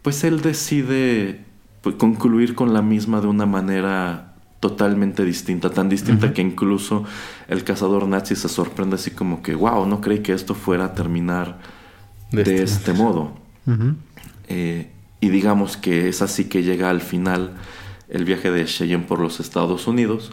[0.01, 1.45] pues él decide
[1.81, 7.05] pues, concluir con la misma de una manera totalmente distinta, tan distinta que incluso
[7.47, 10.93] el cazador nazi se sorprende así como que, wow, no creí que esto fuera a
[10.93, 11.59] terminar
[12.31, 13.37] de, De este, este- modo.
[14.49, 14.91] Eh,
[15.21, 17.51] y digamos que es así que llega al final
[18.09, 20.31] el viaje de Cheyenne por los Estados Unidos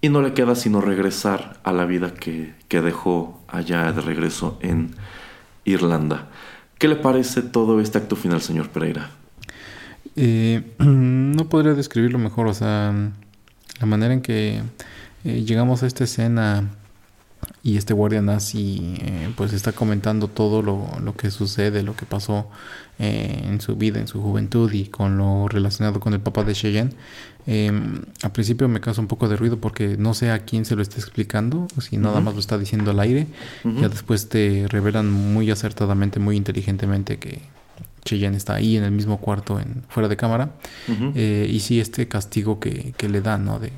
[0.00, 4.58] y no le queda sino regresar a la vida que, que dejó allá de regreso
[4.60, 4.94] en
[5.64, 6.28] Irlanda.
[6.78, 9.10] ¿Qué le parece todo este acto final, señor Pereira?
[10.16, 12.94] Eh, no podría describirlo mejor, o sea,
[13.80, 14.62] la manera en que
[15.24, 16.70] eh, llegamos a esta escena
[17.62, 22.06] y este guardia nazi eh, pues está comentando todo lo, lo que sucede, lo que
[22.06, 22.48] pasó
[22.98, 26.54] eh, en su vida, en su juventud y con lo relacionado con el papá de
[26.54, 26.92] Cheyenne.
[27.46, 27.70] Eh,
[28.22, 30.82] al principio me causa un poco de ruido porque no sé a quién se lo
[30.82, 33.26] está explicando, si nada más lo está diciendo al aire.
[33.64, 37.40] Ya después te revelan muy acertadamente, muy inteligentemente que
[38.04, 40.52] Cheyenne está ahí en el mismo cuarto, en, fuera de cámara.
[41.14, 43.58] Eh, y sí, este castigo que, que le dan, ¿no?
[43.58, 43.72] De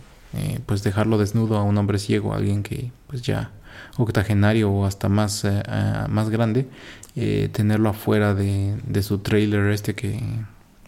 [0.66, 3.50] pues dejarlo desnudo a un hombre ciego, a alguien que pues ya
[3.96, 5.62] octogenario o hasta más, eh,
[6.08, 6.68] más grande,
[7.16, 10.20] eh, tenerlo afuera de, de su trailer este que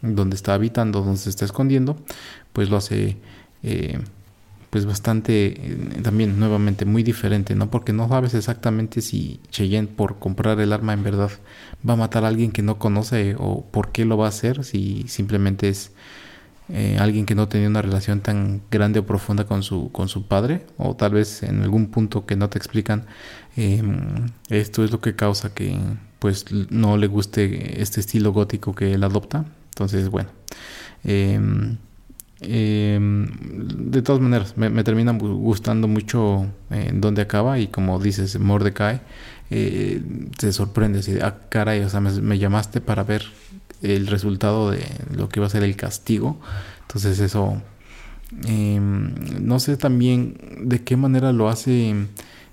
[0.03, 1.97] donde está habitando, donde se está escondiendo,
[2.53, 3.19] pues lo hace
[3.63, 3.99] eh,
[4.71, 7.71] pues bastante también nuevamente muy diferente, ¿no?
[7.71, 11.31] Porque no sabes exactamente si Cheyenne por comprar el arma en verdad
[11.87, 14.65] va a matar a alguien que no conoce o por qué lo va a hacer,
[14.65, 15.91] si simplemente es
[16.73, 20.27] eh, alguien que no tenía una relación tan grande o profunda con su, con su
[20.27, 23.07] padre, o tal vez en algún punto que no te explican,
[23.57, 23.83] eh,
[24.49, 25.77] esto es lo que causa que
[26.19, 29.45] pues no le guste este estilo gótico que él adopta.
[29.71, 30.29] Entonces, bueno.
[31.05, 31.41] eh,
[32.43, 37.99] eh, de todas maneras, me, termina gu- gustando mucho eh, en dónde acaba y como
[37.99, 39.01] dices, Mordecai
[39.51, 40.03] eh,
[40.39, 43.25] se sorprende así, ah, caray, o sea, me llamaste para ver
[43.83, 44.85] el resultado de
[45.15, 46.39] lo que va a ser el castigo.
[46.83, 47.61] Entonces eso,
[48.47, 51.95] eh, no sé también de qué manera lo hace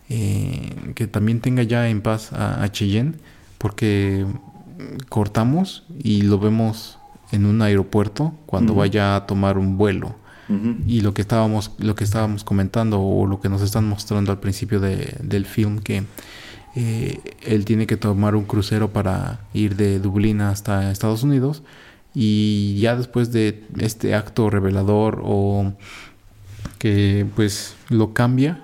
[0.10, 3.14] eh, que también tenga ya en paz a, a Cheyenne,
[3.58, 4.26] porque
[5.10, 6.98] cortamos y lo vemos
[7.32, 10.16] en un aeropuerto cuando vaya a tomar un vuelo.
[10.88, 14.40] Y lo que estábamos, lo que estábamos comentando o lo que nos están mostrando al
[14.40, 16.04] principio de- del film que
[16.80, 21.64] eh, él tiene que tomar un crucero para ir de Dublín hasta Estados Unidos
[22.14, 25.74] y ya después de este acto revelador o
[26.78, 28.64] que pues lo cambia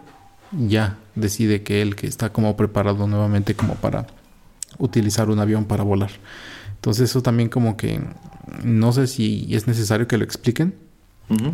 [0.52, 4.06] ya decide que él que está como preparado nuevamente como para
[4.78, 6.12] utilizar un avión para volar
[6.76, 8.00] entonces eso también como que
[8.64, 10.76] no sé si es necesario que lo expliquen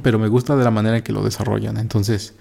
[0.02, 1.77] pero me gusta de la manera en que lo desarrollan.
[1.77, 2.34] Entonces,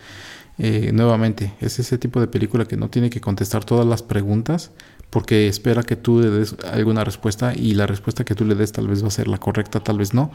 [0.58, 4.72] eh, nuevamente, es ese tipo de película que no tiene que contestar todas las preguntas
[5.10, 8.72] porque espera que tú le des alguna respuesta y la respuesta que tú le des
[8.72, 10.30] tal vez va a ser la correcta, tal vez no,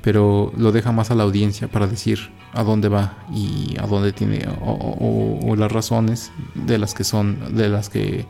[0.00, 4.12] pero lo deja más a la audiencia para decir a dónde va y a dónde
[4.12, 8.24] tiene o, o- o las razones de las que son, de las que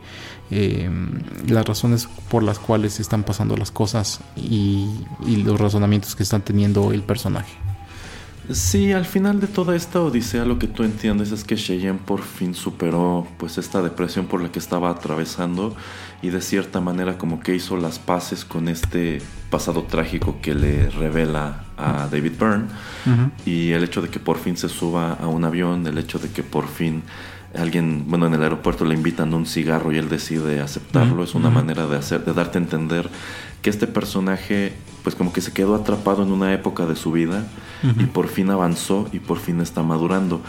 [0.50, 0.90] eh,
[1.46, 4.88] las razones por las cuales están pasando las cosas y,
[5.26, 7.52] y los razonamientos que están teniendo el personaje.
[8.50, 12.22] Sí, al final de toda esta odisea lo que tú entiendes es que Cheyenne por
[12.22, 15.74] fin superó pues esta depresión por la que estaba atravesando
[16.20, 20.90] y de cierta manera como que hizo las paces con este pasado trágico que le
[20.90, 22.66] revela a David Byrne.
[23.46, 26.30] Y el hecho de que por fin se suba a un avión, el hecho de
[26.30, 27.02] que por fin
[27.56, 31.50] alguien, bueno, en el aeropuerto le invitan un cigarro y él decide aceptarlo, es una
[31.50, 33.08] manera de hacer, de darte a entender
[33.62, 34.72] que este personaje,
[35.04, 37.46] pues como que se quedó atrapado en una época de su vida
[37.98, 40.40] y por fin avanzó y por fin está madurando.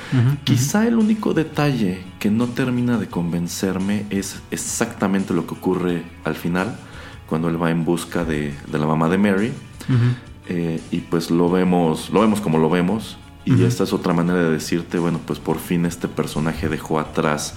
[0.45, 6.35] Quizá el único detalle que no termina de convencerme es exactamente lo que ocurre al
[6.35, 6.77] final,
[7.27, 9.51] cuando él va en busca de, de la mamá de Mary.
[10.47, 13.17] Eh, y pues lo vemos, lo vemos como lo vemos.
[13.43, 17.55] Y esta es otra manera de decirte, bueno, pues por fin este personaje dejó atrás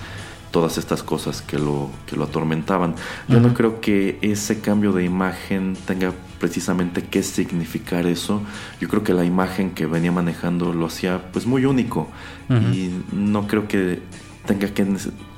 [0.51, 2.95] todas estas cosas que lo, que lo atormentaban.
[3.29, 8.43] Yo no creo que ese cambio de imagen tenga precisamente que significar eso.
[8.81, 12.09] Yo creo que la imagen que venía manejando lo hacía pues muy único.
[12.49, 14.01] Y no creo que
[14.47, 14.87] tenga que,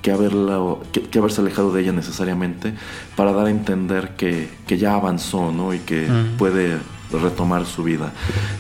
[0.03, 0.61] que, haberla,
[0.93, 2.75] que, que haberse alejado de ella necesariamente
[3.17, 5.75] para dar a entender que, que ya avanzó, ¿no?
[5.75, 6.07] Y que
[6.39, 6.79] puede
[7.13, 8.13] retomar su vida.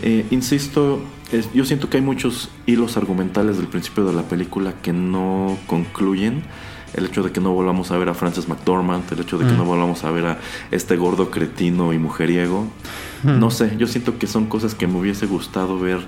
[0.03, 1.01] Eh, insisto,
[1.33, 5.57] es- yo siento que hay muchos hilos argumentales del principio de la película que no
[5.67, 6.43] concluyen.
[6.95, 9.53] El hecho de que no volvamos a ver a Frances McDormand, el hecho de que
[9.53, 9.59] Mm.
[9.59, 10.39] no volvamos a ver a
[10.73, 12.67] este gordo cretino y mujeriego.
[13.23, 16.01] No sé, yo siento que son cosas que me hubiese gustado ver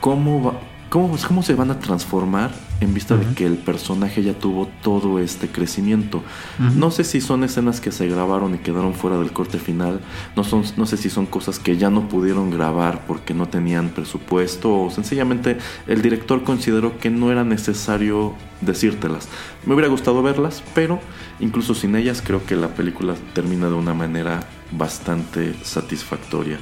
[0.00, 0.60] cómo, va-
[0.90, 2.50] cómo, cómo se van a transformar
[2.80, 6.22] en vista de que el personaje ya tuvo todo este crecimiento.
[6.58, 10.00] No sé si son escenas que se grabaron y quedaron fuera del corte final,
[10.36, 13.90] no, son, no sé si son cosas que ya no pudieron grabar porque no tenían
[13.90, 19.28] presupuesto o sencillamente el director consideró que no era necesario decírtelas.
[19.64, 21.00] Me hubiera gustado verlas, pero
[21.38, 24.40] incluso sin ellas creo que la película termina de una manera
[24.72, 26.58] bastante satisfactoria.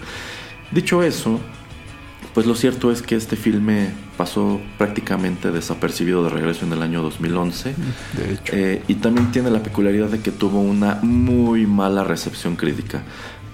[0.71, 1.41] Dicho eso,
[2.35, 7.03] pues lo cierto es que este filme pasó prácticamente desapercibido de regreso en el año
[7.03, 7.75] 2011
[8.17, 8.53] De hecho.
[8.55, 13.03] eh, y también tiene la peculiaridad de que tuvo una muy mala recepción crítica.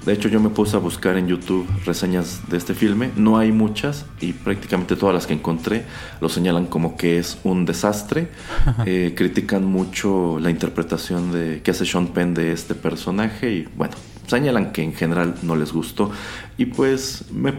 [0.05, 3.53] De hecho yo me puse a buscar en YouTube reseñas de este filme, no hay
[3.53, 5.87] muchas y prácticamente todas las que encontré
[6.21, 8.29] lo señalan como que es un desastre,
[8.87, 13.95] Eh, critican mucho la interpretación de que hace Sean Penn de este personaje y bueno,
[14.27, 16.11] señalan que en general no les gustó
[16.57, 17.55] y pues me-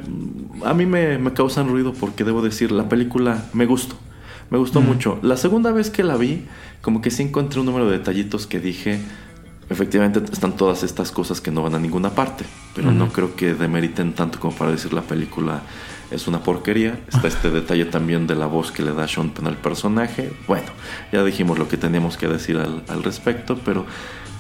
[0.66, 3.96] a mí me, me causan ruido porque debo decir la película me gustó.
[4.50, 4.86] Me gustó Mm.
[4.86, 5.20] mucho.
[5.24, 6.46] La segunda vez que la vi,
[6.82, 9.00] como que sí encontré un número de detallitos que dije,
[9.70, 13.56] efectivamente están todas estas cosas que no van a ninguna parte, pero no creo que
[13.56, 15.62] demeriten tanto como para decir la película
[16.12, 17.00] es una porquería.
[17.12, 20.32] Está este detalle también de la voz que le da Sean Penn al personaje.
[20.48, 20.68] Bueno,
[21.12, 23.88] ya dijimos lo que teníamos que decir al, al respecto, pero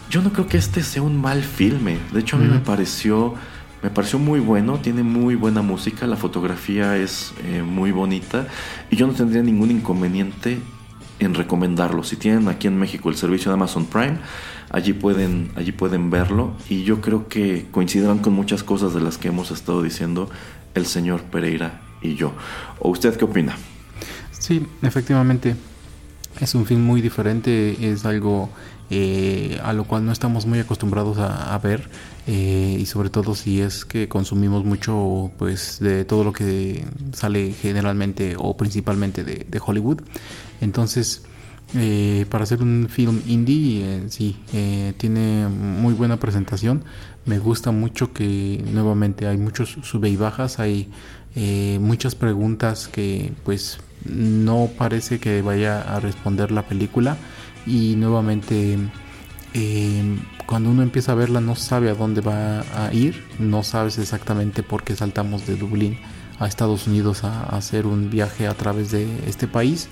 [0.09, 1.97] yo no creo que este sea un mal filme.
[2.11, 3.35] De hecho, a mí me pareció...
[3.83, 8.47] Me pareció muy bueno, tiene muy buena música, la fotografía es eh, muy bonita
[8.89, 10.57] y yo no tendría ningún inconveniente
[11.19, 12.03] en recomendarlo.
[12.03, 14.17] Si tienen aquí en México el servicio de Amazon Prime,
[14.71, 19.19] allí pueden, allí pueden verlo y yo creo que coincidirán con muchas cosas de las
[19.19, 20.31] que hemos estado diciendo
[20.73, 22.33] el señor Pereira y yo.
[22.79, 23.55] ¿O usted qué opina?
[24.31, 25.55] Sí, efectivamente.
[26.39, 28.49] Es un film muy diferente, es algo
[28.91, 31.89] eh, a lo cual no estamos muy acostumbrados a, ver
[32.27, 37.53] eh, y sobre todo si es que consumimos mucho pues de todo lo que sale
[37.53, 40.01] generalmente o principalmente de, Hollywood.
[40.61, 41.23] Entonces,
[41.73, 44.37] eh, para hacer un film indie, sí,
[44.97, 46.83] tiene muy buena presentación.
[47.25, 50.91] Me gusta mucho que nuevamente hay muchos sube y bajas, hay
[51.79, 57.17] muchas preguntas que pues no parece que vaya a responder la película
[57.65, 58.77] y nuevamente
[59.53, 63.97] eh, cuando uno empieza a verla no sabe a dónde va a ir, no sabes
[63.97, 65.97] exactamente por qué saltamos de Dublín
[66.39, 69.87] a Estados Unidos a, hacer un viaje a través de este país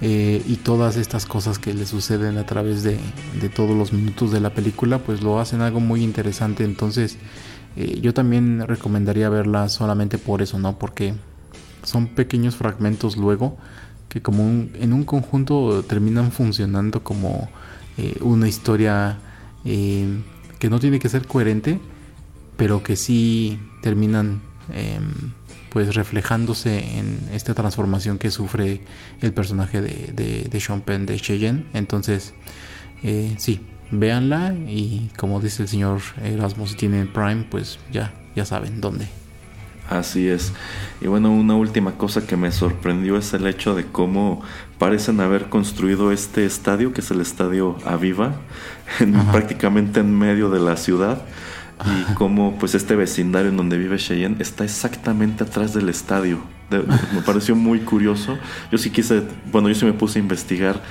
[0.00, 2.98] eh, y todas estas cosas que le suceden a través de,
[3.40, 6.64] de todos los minutos de la película pues lo hacen algo muy interesante.
[6.64, 7.18] Entonces
[7.76, 11.14] eh, yo también recomendaría verla solamente por eso no porque
[11.82, 13.56] son pequeños fragmentos luego
[14.08, 17.48] que como un- en un conjunto terminan funcionando como
[17.98, 19.18] eh, una historia
[19.64, 20.06] eh,
[20.58, 21.78] que no tiene que ser coherente
[22.56, 24.40] pero que sí terminan
[24.72, 25.32] em,
[25.70, 28.80] pues reflejándose en esta transformación que sufre
[29.20, 31.66] el personaje de, de, de Sean Penn de Cheyenne.
[31.74, 32.32] Entonces
[33.02, 33.60] eh, sí
[33.90, 39.06] véanla y como dice el señor Erasmus si tienen Prime pues ya ya saben dónde
[39.88, 40.52] Así es.
[41.00, 44.42] Y bueno, una última cosa que me sorprendió es el hecho de cómo
[44.78, 48.34] parecen haber construido este estadio, que es el estadio Aviva,
[49.00, 51.22] en- prácticamente en medio de la ciudad.
[51.84, 56.38] Y cómo pues este vecindario en donde vive Cheyenne está exactamente atrás del estadio.
[56.70, 56.82] De-
[57.14, 58.38] me pareció muy curioso.
[58.72, 59.22] Yo sí quise,
[59.52, 60.82] bueno, yo sí me puse a investigar.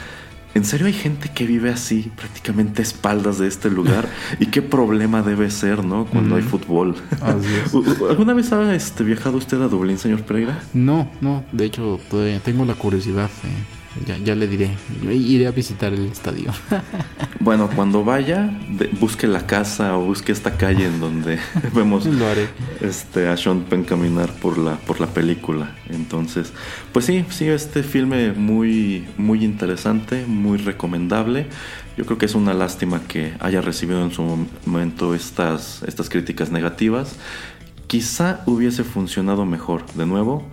[0.55, 4.07] ¿En serio hay gente que vive así, prácticamente a espaldas de este lugar?
[4.39, 6.05] ¿Y qué problema debe ser, no?
[6.05, 6.95] Cuando hay fútbol.
[7.21, 7.77] Así
[8.09, 10.63] ¿Alguna vez ha este, viajado usted a Dublín, señor Pereira?
[10.73, 13.29] No, no, de hecho todavía tengo la curiosidad.
[13.43, 13.74] eh,
[14.05, 14.71] ya, ya le diré.
[15.03, 16.51] Yo iré a visitar el estadio.
[17.39, 21.37] Bueno, cuando vaya, de- busque la casa o busque esta calle en donde
[21.75, 22.47] vemos Lo haré.
[22.81, 25.75] este, a Sean Penn caminar por la, por la película.
[25.89, 26.53] Entonces,
[26.91, 31.45] pues sí, sí, este filme muy, muy interesante, muy recomendable.
[31.97, 34.23] Yo creo que es una lástima que haya recibido en su
[34.65, 37.17] momento estas, estas críticas negativas.
[37.85, 40.43] Quizá hubiese funcionado mejor, de nuevo,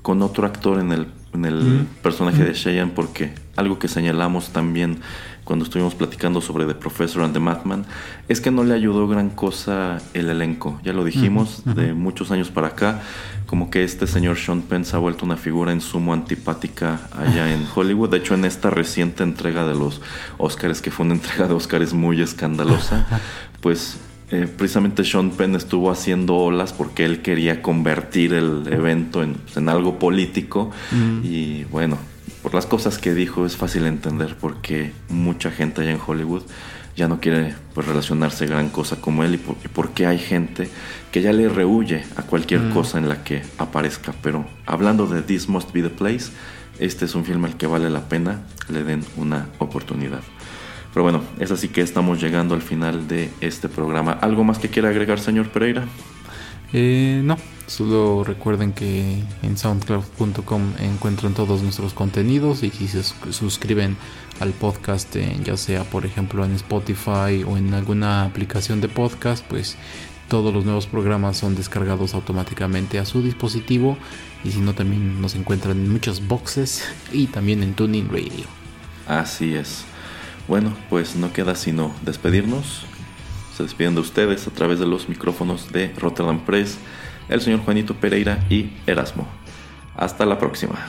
[0.00, 1.86] con otro actor en el, en el Mm.
[2.02, 4.98] personaje de Cheyenne, porque algo que señalamos también
[5.44, 7.84] cuando estuvimos platicando sobre The Professor and the Madman
[8.28, 10.80] es que no le ayudó gran cosa el elenco.
[10.84, 13.00] Ya lo dijimos, de muchos años para acá,
[13.46, 17.52] como que este señor Sean Penn se ha vuelto una figura en sumo antipática allá
[17.52, 18.10] en Hollywood.
[18.10, 20.00] De hecho, en esta reciente entrega de los
[20.38, 23.06] Oscars, que fue una entrega de Oscars muy escandalosa,
[23.60, 23.98] pues
[24.30, 29.68] eh, precisamente Sean Penn estuvo haciendo olas porque él quería convertir el evento en, en
[29.68, 31.20] algo político Mm.
[31.24, 31.98] y bueno,
[32.42, 36.42] por las cosas que dijo es fácil entender porque mucha gente allá en Hollywood
[36.96, 40.68] ya no quiere pues, relacionarse gran cosa como él y, por, y porque hay gente
[41.12, 42.70] que ya le rehuye a cualquier Mm.
[42.72, 44.12] cosa en la que aparezca.
[44.22, 46.30] Pero hablando de This Must Be the Place,
[46.78, 50.20] este es un filme al que vale la pena le den una oportunidad.
[50.92, 54.12] Pero bueno, es así que estamos llegando al final de este programa.
[54.12, 55.84] ¿Algo más que quiera agregar, señor Pereira?
[56.72, 57.36] Eh, no,
[57.66, 63.96] solo recuerden que en soundcloud.com encuentran todos nuestros contenidos y si se sus- suscriben
[64.40, 69.44] al podcast, en- ya sea por ejemplo en Spotify o en alguna aplicación de podcast,
[69.48, 69.76] pues
[70.28, 73.96] todos los nuevos programas son descargados automáticamente a su dispositivo
[74.44, 78.46] y si no también nos encuentran en muchos boxes y también en Tuning Radio.
[79.08, 79.84] Así es.
[80.50, 82.82] Bueno, pues no queda sino despedirnos.
[83.56, 86.76] Se despiden de ustedes a través de los micrófonos de Rotterdam Press,
[87.28, 89.28] el señor Juanito Pereira y Erasmo.
[89.94, 90.88] Hasta la próxima.